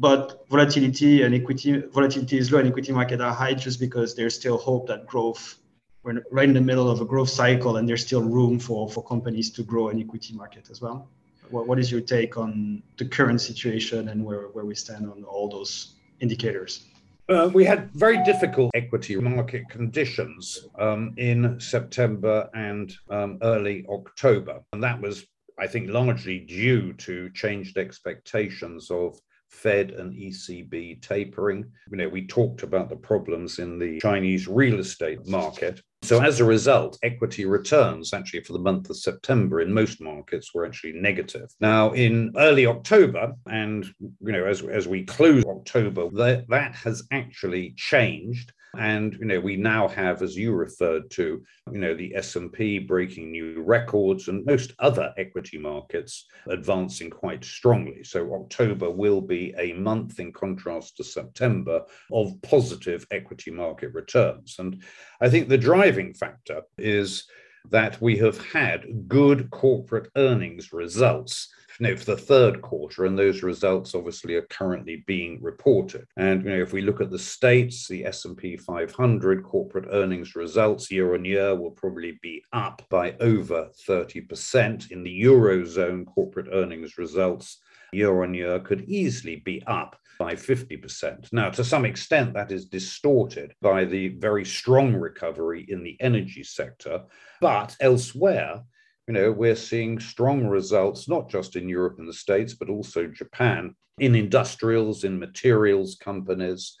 but 0.00 0.46
volatility 0.48 1.22
and 1.22 1.34
equity 1.34 1.82
volatility 1.92 2.38
is 2.38 2.50
low 2.50 2.58
and 2.58 2.68
equity 2.68 2.90
market 2.90 3.20
are 3.20 3.34
high 3.34 3.54
just 3.54 3.78
because 3.78 4.16
there's 4.16 4.34
still 4.34 4.56
hope 4.56 4.86
that 4.88 5.06
growth 5.06 5.58
we're 6.02 6.22
right 6.30 6.48
in 6.48 6.54
the 6.54 6.60
middle 6.60 6.90
of 6.90 7.00
a 7.02 7.04
growth 7.04 7.28
cycle 7.28 7.76
and 7.76 7.86
there's 7.88 8.04
still 8.04 8.22
room 8.22 8.58
for 8.58 8.88
for 8.88 9.04
companies 9.04 9.50
to 9.50 9.62
grow 9.62 9.90
an 9.90 10.00
equity 10.00 10.32
market 10.34 10.70
as 10.70 10.80
well 10.80 11.08
what, 11.50 11.66
what 11.66 11.78
is 11.78 11.92
your 11.92 12.00
take 12.00 12.38
on 12.38 12.82
the 12.96 13.04
current 13.04 13.40
situation 13.40 14.08
and 14.08 14.24
where, 14.24 14.44
where 14.54 14.64
we 14.64 14.74
stand 14.74 15.04
on 15.10 15.22
all 15.24 15.48
those 15.48 15.94
indicators 16.20 16.86
uh, 17.30 17.50
we 17.54 17.64
had 17.64 17.90
very 17.92 18.22
difficult 18.24 18.70
equity 18.74 19.16
market 19.16 19.68
conditions 19.68 20.66
um, 20.78 21.14
in 21.16 21.58
September 21.60 22.50
and 22.54 22.92
um, 23.08 23.38
early 23.42 23.86
October. 23.88 24.60
And 24.72 24.82
that 24.82 25.00
was, 25.00 25.26
I 25.58 25.66
think, 25.66 25.90
largely 25.90 26.40
due 26.40 26.92
to 26.94 27.30
changed 27.30 27.78
expectations 27.78 28.90
of 28.90 29.18
Fed 29.48 29.92
and 29.92 30.12
ECB 30.12 31.02
tapering. 31.02 31.70
You 31.90 31.96
know, 31.96 32.08
we 32.08 32.26
talked 32.26 32.62
about 32.62 32.88
the 32.88 32.96
problems 32.96 33.58
in 33.58 33.78
the 33.78 34.00
Chinese 34.00 34.48
real 34.48 34.80
estate 34.80 35.26
market. 35.26 35.80
So 36.02 36.22
as 36.22 36.40
a 36.40 36.44
result, 36.44 36.98
equity 37.02 37.44
returns 37.44 38.14
actually 38.14 38.42
for 38.42 38.54
the 38.54 38.58
month 38.58 38.88
of 38.88 38.96
September 38.96 39.60
in 39.60 39.72
most 39.72 40.00
markets 40.00 40.54
were 40.54 40.64
actually 40.64 40.94
negative. 40.94 41.54
Now 41.60 41.92
in 41.92 42.32
early 42.36 42.66
October, 42.66 43.34
and 43.46 43.84
you 44.00 44.32
know, 44.32 44.46
as, 44.46 44.62
as 44.62 44.88
we 44.88 45.04
close 45.04 45.44
October, 45.44 46.08
that, 46.14 46.48
that 46.48 46.74
has 46.74 47.02
actually 47.12 47.74
changed. 47.76 48.52
And 48.78 49.14
you 49.14 49.24
know, 49.24 49.40
we 49.40 49.56
now 49.56 49.88
have, 49.88 50.22
as 50.22 50.36
you 50.36 50.52
referred 50.52 51.10
to, 51.12 51.42
you 51.72 51.78
know, 51.78 51.94
the 51.94 52.14
S&P 52.14 52.78
breaking 52.78 53.30
new 53.30 53.62
records 53.62 54.28
and 54.28 54.44
most 54.44 54.72
other 54.78 55.12
equity 55.18 55.58
markets 55.58 56.26
advancing 56.48 57.10
quite 57.10 57.44
strongly. 57.44 58.04
So 58.04 58.32
October 58.34 58.90
will 58.90 59.20
be 59.20 59.54
a 59.58 59.72
month, 59.72 60.20
in 60.20 60.32
contrast 60.32 60.96
to 60.96 61.04
September, 61.04 61.82
of 62.12 62.40
positive 62.42 63.06
equity 63.10 63.50
market 63.50 63.92
returns. 63.92 64.56
And 64.58 64.82
I 65.20 65.28
think 65.28 65.48
the 65.48 65.58
driving 65.58 66.14
factor 66.14 66.62
is 66.78 67.26
that 67.70 68.00
we 68.00 68.16
have 68.18 68.38
had 68.52 69.08
good 69.08 69.50
corporate 69.50 70.10
earnings 70.16 70.72
results 70.72 71.52
you 71.80 71.88
know, 71.88 71.96
for 71.96 72.04
the 72.04 72.16
third 72.16 72.60
quarter, 72.60 73.06
and 73.06 73.18
those 73.18 73.42
results 73.42 73.94
obviously 73.94 74.34
are 74.34 74.46
currently 74.50 75.02
being 75.06 75.38
reported. 75.40 76.06
And 76.18 76.44
you 76.44 76.50
know, 76.50 76.62
if 76.62 76.74
we 76.74 76.82
look 76.82 77.00
at 77.00 77.10
the 77.10 77.18
states, 77.18 77.88
the 77.88 78.04
S&P 78.04 78.58
500 78.58 79.42
corporate 79.42 79.88
earnings 79.90 80.36
results 80.36 80.90
year 80.90 81.14
on 81.14 81.24
year 81.24 81.56
will 81.56 81.70
probably 81.70 82.18
be 82.20 82.44
up 82.52 82.82
by 82.90 83.16
over 83.20 83.70
30%. 83.88 84.90
In 84.90 85.02
the 85.02 85.22
eurozone, 85.22 86.04
corporate 86.04 86.48
earnings 86.52 86.98
results 86.98 87.58
year 87.92 88.22
on 88.22 88.34
year 88.34 88.60
could 88.60 88.82
easily 88.82 89.36
be 89.36 89.62
up 89.66 89.96
by 90.18 90.34
50%. 90.34 91.32
Now, 91.32 91.48
to 91.48 91.64
some 91.64 91.86
extent, 91.86 92.34
that 92.34 92.52
is 92.52 92.66
distorted 92.66 93.54
by 93.62 93.86
the 93.86 94.08
very 94.08 94.44
strong 94.44 94.94
recovery 94.94 95.64
in 95.66 95.82
the 95.82 95.96
energy 95.98 96.42
sector. 96.42 97.04
But 97.40 97.74
elsewhere, 97.80 98.64
you 99.10 99.14
know, 99.14 99.32
we're 99.32 99.56
seeing 99.56 99.98
strong 99.98 100.46
results, 100.46 101.08
not 101.08 101.28
just 101.28 101.56
in 101.56 101.68
Europe 101.68 101.96
and 101.98 102.08
the 102.08 102.12
States, 102.12 102.54
but 102.54 102.70
also 102.70 103.08
Japan, 103.08 103.74
in 103.98 104.14
industrials, 104.14 105.02
in 105.02 105.18
materials 105.18 105.96
companies, 105.96 106.76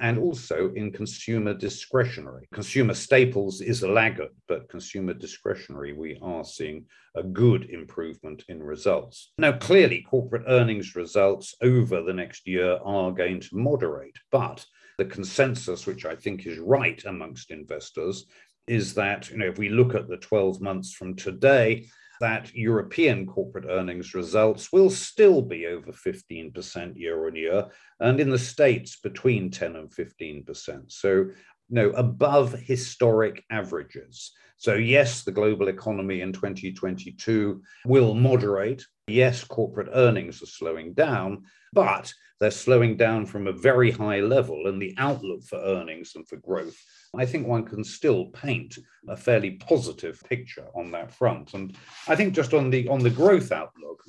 and 0.00 0.18
also 0.18 0.72
in 0.76 0.90
consumer 0.90 1.52
discretionary. 1.52 2.48
Consumer 2.54 2.94
staples 2.94 3.60
is 3.60 3.82
a 3.82 3.92
laggard, 3.92 4.30
but 4.48 4.70
consumer 4.70 5.12
discretionary, 5.12 5.92
we 5.92 6.18
are 6.22 6.42
seeing 6.42 6.86
a 7.16 7.22
good 7.22 7.68
improvement 7.68 8.42
in 8.48 8.62
results. 8.62 9.32
Now, 9.36 9.52
clearly, 9.52 10.06
corporate 10.08 10.44
earnings 10.48 10.96
results 10.96 11.54
over 11.60 12.00
the 12.00 12.14
next 12.14 12.46
year 12.46 12.78
are 12.82 13.12
going 13.12 13.40
to 13.40 13.56
moderate, 13.58 14.16
but 14.32 14.64
the 14.96 15.04
consensus, 15.04 15.86
which 15.86 16.06
I 16.06 16.16
think 16.16 16.46
is 16.46 16.58
right 16.58 17.04
amongst 17.04 17.50
investors, 17.50 18.24
is 18.66 18.94
that, 18.94 19.30
you 19.30 19.38
know, 19.38 19.46
if 19.46 19.58
we 19.58 19.68
look 19.68 19.94
at 19.94 20.08
the 20.08 20.16
12 20.16 20.60
months 20.60 20.92
from 20.92 21.16
today, 21.16 21.86
that 22.20 22.54
European 22.54 23.26
corporate 23.26 23.66
earnings 23.68 24.14
results 24.14 24.72
will 24.72 24.90
still 24.90 25.42
be 25.42 25.66
over 25.66 25.92
15% 25.92 26.96
year 26.96 27.26
on 27.26 27.34
year, 27.34 27.66
and 28.00 28.20
in 28.20 28.30
the 28.30 28.38
States 28.38 28.98
between 29.00 29.50
10 29.50 29.76
and 29.76 29.90
15%. 29.90 30.92
So, 30.92 31.26
know, 31.70 31.90
above 31.90 32.52
historic 32.52 33.42
averages. 33.50 34.32
So, 34.56 34.74
yes, 34.74 35.24
the 35.24 35.32
global 35.32 35.68
economy 35.68 36.20
in 36.20 36.32
2022 36.32 37.62
will 37.84 38.14
moderate. 38.14 38.84
Yes, 39.08 39.44
corporate 39.44 39.88
earnings 39.92 40.42
are 40.42 40.46
slowing 40.46 40.94
down, 40.94 41.42
but 41.72 42.12
they're 42.40 42.50
slowing 42.50 42.96
down 42.96 43.26
from 43.26 43.46
a 43.46 43.52
very 43.52 43.90
high 43.90 44.20
level, 44.20 44.66
and 44.66 44.80
the 44.80 44.94
outlook 44.98 45.44
for 45.44 45.58
earnings 45.58 46.12
and 46.14 46.26
for 46.26 46.36
growth 46.36 46.76
I 47.18 47.26
think 47.26 47.46
one 47.46 47.64
can 47.64 47.84
still 47.84 48.26
paint 48.26 48.78
a 49.08 49.16
fairly 49.16 49.52
positive 49.52 50.22
picture 50.28 50.66
on 50.74 50.90
that 50.92 51.12
front. 51.12 51.54
And 51.54 51.76
I 52.08 52.16
think 52.16 52.34
just 52.34 52.54
on 52.54 52.70
the 52.70 52.88
on 52.88 53.00
the 53.00 53.10
growth 53.10 53.52
outlook, 53.52 54.02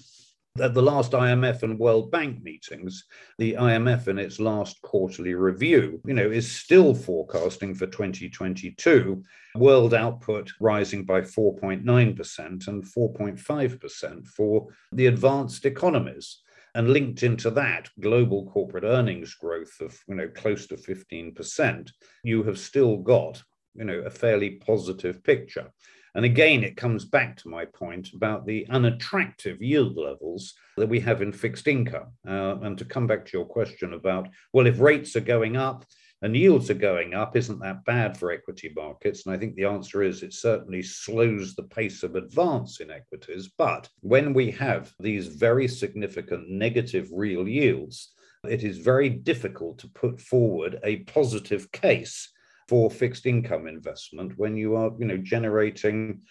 at 0.62 0.74
the 0.74 0.82
last 0.82 1.12
IMF 1.12 1.64
and 1.64 1.78
World 1.78 2.12
Bank 2.12 2.42
meetings, 2.42 3.04
the 3.38 3.54
IMF 3.54 4.08
in 4.08 4.18
its 4.18 4.40
last 4.40 4.82
quarterly 4.82 5.34
review, 5.34 6.02
you 6.06 6.14
know, 6.14 6.30
is 6.30 6.50
still 6.50 6.96
forecasting 6.96 7.76
for 7.76 7.88
2022 7.88 9.22
world 9.56 9.94
output 9.94 10.52
rising 10.62 11.04
by 11.04 11.22
4.9% 11.22 12.68
and 12.68 12.84
4.5% 12.84 14.28
for 14.28 14.68
the 14.94 15.08
advanced 15.08 15.66
economies 15.66 16.40
and 16.76 16.90
linked 16.92 17.24
into 17.24 17.50
that 17.50 17.90
global 18.02 18.46
corporate 18.52 18.84
earnings 18.84 19.34
growth 19.34 19.80
of 19.82 19.98
you 20.08 20.14
know 20.14 20.28
close 20.28 20.68
to 20.68 20.76
15% 20.76 21.90
you 22.24 22.44
have 22.44 22.60
still 22.60 22.98
got 22.98 23.42
you 23.74 23.86
know 23.86 24.00
a 24.00 24.10
fairly 24.10 24.52
positive 24.52 25.24
picture. 25.24 25.72
And 26.14 26.24
again 26.24 26.64
it 26.64 26.78
comes 26.78 27.06
back 27.06 27.38
to 27.38 27.50
my 27.50 27.66
point 27.66 28.10
about 28.14 28.46
the 28.46 28.68
unattractive 28.70 29.62
yield 29.62 29.98
levels 29.98 30.54
that 30.78 30.88
we 30.88 31.00
have 31.02 31.22
in 31.22 31.34
fixed 31.34 31.68
income. 31.68 32.12
Uh, 32.28 32.58
and 32.62 32.78
to 32.78 32.86
come 32.86 33.08
back 33.08 33.26
to 33.26 33.38
your 33.38 33.46
question 33.46 33.94
about 33.94 34.28
well 34.54 34.68
if 34.68 34.80
rates 34.80 35.16
are 35.16 35.22
going 35.22 35.58
up 35.58 35.86
and 36.22 36.36
yields 36.36 36.70
are 36.70 36.76
going 36.76 37.14
up, 37.14 37.36
isn't 37.36 37.60
that 37.60 37.84
bad 37.86 38.18
for 38.18 38.32
equity 38.32 38.72
markets? 38.76 39.26
And 39.26 39.36
I 39.36 39.38
think 39.38 39.56
the 39.56 39.66
answer 39.66 40.02
is 40.02 40.24
it 40.24 40.34
certainly 40.34 40.82
slows 40.82 41.56
the 41.56 41.64
pace 41.64 42.04
of 42.04 42.16
advance 42.16 42.80
in 42.80 42.90
equities. 42.90 43.52
But 43.58 43.90
when 44.00 44.34
we 44.34 44.52
have 44.52 44.94
these 45.00 45.28
very 45.28 45.68
significant 45.68 46.50
negative 46.50 47.10
real 47.12 47.48
yields, 47.48 48.14
it 48.48 48.64
is 48.64 48.78
very 48.78 49.10
difficult 49.10 49.80
to 49.80 49.90
put 49.90 50.22
forward 50.22 50.80
a 50.84 50.98
positive 51.04 51.72
case 51.72 52.32
for 52.68 52.90
fixed 52.90 53.26
income 53.26 53.68
investment 53.68 54.34
when 54.38 54.56
you 54.56 54.76
are, 54.76 54.92
you 54.98 55.06
know, 55.06 55.18
generating, 55.18 56.22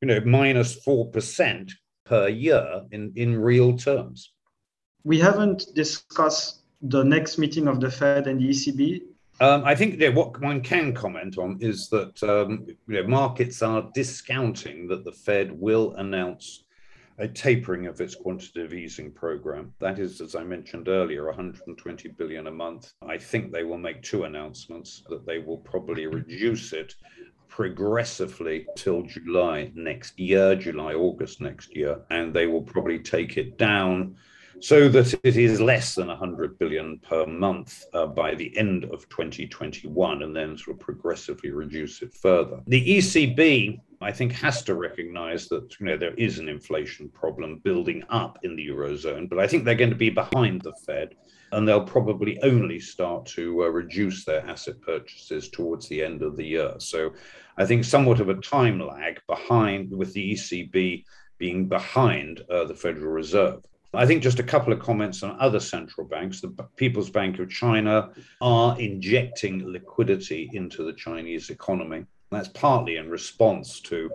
you 0.00 0.08
know, 0.08 0.20
minus 0.24 0.74
four 0.82 1.10
percent 1.10 1.72
per 2.04 2.28
year 2.28 2.82
in, 2.92 3.12
in 3.16 3.38
real 3.38 3.76
terms. 3.76 4.32
We 5.04 5.18
haven't 5.18 5.66
discussed 5.74 6.62
the 6.82 7.02
next 7.02 7.38
meeting 7.38 7.68
of 7.68 7.80
the 7.80 7.90
Fed 7.90 8.26
and 8.26 8.40
the 8.40 8.50
ECB. 8.50 9.00
Um, 9.40 9.64
I 9.64 9.74
think 9.74 9.98
yeah, 9.98 10.10
what 10.10 10.38
one 10.40 10.60
can 10.60 10.92
comment 10.92 11.38
on 11.38 11.56
is 11.60 11.88
that 11.88 12.22
um, 12.22 12.66
you 12.86 13.02
know, 13.02 13.08
markets 13.08 13.62
are 13.62 13.90
discounting 13.94 14.86
that 14.88 15.04
the 15.04 15.12
Fed 15.12 15.50
will 15.50 15.94
announce 15.94 16.64
a 17.16 17.26
tapering 17.26 17.86
of 17.86 18.00
its 18.00 18.14
quantitative 18.14 18.74
easing 18.74 19.10
program. 19.12 19.72
That 19.78 19.98
is, 19.98 20.20
as 20.20 20.34
I 20.34 20.44
mentioned 20.44 20.88
earlier, 20.88 21.26
120 21.26 22.08
billion 22.10 22.46
a 22.46 22.50
month. 22.50 22.92
I 23.02 23.16
think 23.16 23.50
they 23.50 23.62
will 23.64 23.78
make 23.78 24.02
two 24.02 24.24
announcements 24.24 25.02
that 25.08 25.26
they 25.26 25.38
will 25.38 25.58
probably 25.58 26.06
reduce 26.06 26.72
it 26.72 26.94
progressively 27.48 28.66
till 28.76 29.02
July 29.02 29.72
next 29.74 30.18
year, 30.18 30.54
July, 30.54 30.94
August 30.94 31.40
next 31.40 31.74
year, 31.74 32.00
and 32.10 32.32
they 32.32 32.46
will 32.46 32.62
probably 32.62 32.98
take 32.98 33.36
it 33.36 33.58
down 33.58 34.16
so 34.60 34.88
that 34.88 35.12
it 35.24 35.36
is 35.36 35.60
less 35.60 35.94
than 35.94 36.08
100 36.08 36.58
billion 36.58 36.98
per 36.98 37.26
month 37.26 37.84
uh, 37.94 38.06
by 38.06 38.34
the 38.34 38.56
end 38.56 38.84
of 38.84 39.08
2021 39.08 40.22
and 40.22 40.36
then 40.36 40.56
sort 40.56 40.76
of 40.76 40.80
progressively 40.80 41.50
reduce 41.50 42.02
it 42.02 42.12
further. 42.14 42.60
The 42.66 42.98
ECB 42.98 43.80
I 44.02 44.12
think 44.12 44.32
has 44.32 44.62
to 44.62 44.74
recognize 44.74 45.48
that 45.48 45.78
you 45.78 45.86
know 45.86 45.96
there 45.96 46.14
is 46.14 46.38
an 46.38 46.48
inflation 46.48 47.10
problem 47.10 47.58
building 47.58 48.02
up 48.08 48.38
in 48.42 48.56
the 48.56 48.66
eurozone, 48.66 49.28
but 49.28 49.38
I 49.38 49.46
think 49.46 49.64
they're 49.64 49.74
going 49.74 49.90
to 49.90 49.96
be 49.96 50.08
behind 50.08 50.62
the 50.62 50.72
Fed, 50.86 51.14
and 51.52 51.68
they'll 51.68 51.84
probably 51.84 52.42
only 52.42 52.80
start 52.80 53.26
to 53.26 53.64
uh, 53.64 53.68
reduce 53.68 54.24
their 54.24 54.46
asset 54.46 54.80
purchases 54.80 55.50
towards 55.50 55.86
the 55.88 56.02
end 56.02 56.22
of 56.22 56.38
the 56.38 56.46
year. 56.46 56.74
So, 56.78 57.12
I 57.58 57.66
think 57.66 57.84
somewhat 57.84 58.20
of 58.20 58.30
a 58.30 58.40
time 58.40 58.80
lag 58.80 59.20
behind 59.26 59.90
with 59.90 60.14
the 60.14 60.32
ECB 60.32 61.04
being 61.36 61.68
behind 61.68 62.42
uh, 62.50 62.64
the 62.64 62.74
Federal 62.74 63.12
Reserve. 63.12 63.60
I 63.92 64.06
think 64.06 64.22
just 64.22 64.38
a 64.38 64.44
couple 64.44 64.72
of 64.72 64.78
comments 64.78 65.22
on 65.22 65.36
other 65.40 65.58
central 65.58 66.06
banks. 66.06 66.40
The 66.40 66.48
People's 66.76 67.10
Bank 67.10 67.38
of 67.40 67.50
China 67.50 68.10
are 68.40 68.78
injecting 68.78 69.66
liquidity 69.66 70.48
into 70.52 70.84
the 70.84 70.92
Chinese 70.92 71.50
economy. 71.50 72.04
That's 72.30 72.48
partly 72.48 72.96
in 72.96 73.10
response 73.10 73.80
to 73.82 74.10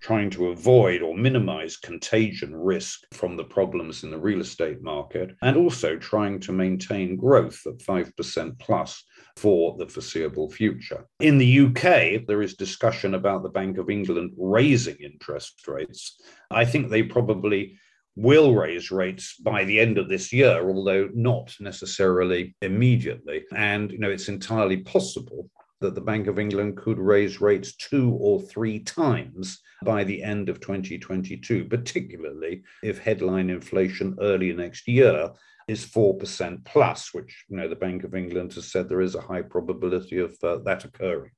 trying 0.00 0.28
to 0.28 0.48
avoid 0.48 1.00
or 1.00 1.16
minimize 1.16 1.78
contagion 1.78 2.54
risk 2.54 3.04
from 3.14 3.38
the 3.38 3.44
problems 3.44 4.04
in 4.04 4.10
the 4.10 4.18
real 4.18 4.42
estate 4.42 4.82
market, 4.82 5.34
and 5.40 5.56
also 5.56 5.96
trying 5.96 6.38
to 6.38 6.52
maintain 6.52 7.16
growth 7.16 7.62
at 7.66 7.78
5% 7.78 8.58
plus 8.58 9.02
for 9.38 9.74
the 9.78 9.86
foreseeable 9.86 10.50
future. 10.50 11.06
In 11.20 11.38
the 11.38 11.60
UK, 11.60 12.26
there 12.26 12.42
is 12.42 12.52
discussion 12.52 13.14
about 13.14 13.42
the 13.42 13.48
Bank 13.48 13.78
of 13.78 13.88
England 13.88 14.32
raising 14.36 14.96
interest 14.96 15.66
rates. 15.66 16.20
I 16.50 16.66
think 16.66 16.90
they 16.90 17.02
probably 17.02 17.78
will 18.16 18.54
raise 18.54 18.90
rates 18.90 19.36
by 19.36 19.64
the 19.64 19.80
end 19.80 19.98
of 19.98 20.08
this 20.08 20.32
year, 20.32 20.68
although 20.68 21.08
not 21.14 21.54
necessarily 21.60 22.54
immediately. 22.62 23.44
And, 23.54 23.90
you 23.90 23.98
know, 23.98 24.10
it's 24.10 24.28
entirely 24.28 24.78
possible 24.78 25.50
that 25.80 25.94
the 25.94 26.00
Bank 26.00 26.28
of 26.28 26.38
England 26.38 26.76
could 26.76 26.98
raise 26.98 27.40
rates 27.40 27.74
two 27.76 28.16
or 28.20 28.40
three 28.40 28.78
times 28.78 29.60
by 29.84 30.04
the 30.04 30.22
end 30.22 30.48
of 30.48 30.60
2022, 30.60 31.66
particularly 31.66 32.62
if 32.82 32.98
headline 32.98 33.50
inflation 33.50 34.16
early 34.20 34.52
next 34.52 34.88
year 34.88 35.30
is 35.68 35.84
4% 35.84 36.64
plus, 36.64 37.12
which, 37.12 37.44
you 37.48 37.56
know, 37.56 37.68
the 37.68 37.76
Bank 37.76 38.04
of 38.04 38.14
England 38.14 38.52
has 38.54 38.70
said 38.70 38.88
there 38.88 39.00
is 39.00 39.14
a 39.14 39.20
high 39.20 39.42
probability 39.42 40.18
of 40.18 40.36
uh, 40.42 40.58
that 40.64 40.84
occurring. 40.84 41.32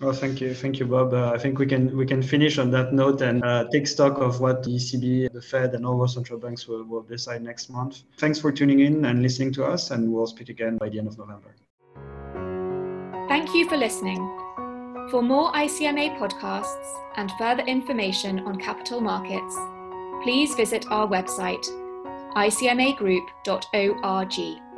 Well, 0.00 0.14
thank 0.14 0.40
you, 0.40 0.54
thank 0.54 0.78
you, 0.78 0.86
Bob. 0.86 1.12
Uh, 1.12 1.30
I 1.34 1.36
think 1.36 1.58
we 1.58 1.66
can 1.66 1.94
we 1.94 2.06
can 2.06 2.22
finish 2.22 2.56
on 2.56 2.70
that 2.70 2.94
note 2.94 3.20
and 3.20 3.44
uh, 3.44 3.66
take 3.70 3.86
stock 3.86 4.18
of 4.18 4.40
what 4.40 4.62
the 4.62 4.70
ECB, 4.70 5.30
the 5.30 5.42
Fed, 5.42 5.74
and 5.74 5.84
all 5.84 6.08
central 6.08 6.38
banks 6.38 6.66
will, 6.66 6.84
will 6.84 7.02
decide 7.02 7.42
next 7.42 7.68
month. 7.68 8.04
Thanks 8.16 8.38
for 8.38 8.50
tuning 8.50 8.80
in 8.80 9.04
and 9.04 9.20
listening 9.20 9.52
to 9.54 9.66
us, 9.66 9.90
and 9.90 10.10
we'll 10.10 10.26
speak 10.26 10.48
again 10.48 10.78
by 10.78 10.88
the 10.88 10.98
end 10.98 11.08
of 11.08 11.18
November. 11.18 11.54
Thank 13.28 13.54
you 13.54 13.68
for 13.68 13.76
listening. 13.76 14.26
For 15.10 15.22
more 15.22 15.52
ICMA 15.52 16.18
podcasts 16.18 16.94
and 17.16 17.30
further 17.32 17.64
information 17.64 18.40
on 18.40 18.58
capital 18.58 19.02
markets, 19.02 19.54
please 20.22 20.54
visit 20.54 20.86
our 20.90 21.06
website 21.06 21.66
icmagroup.org. 22.36 24.69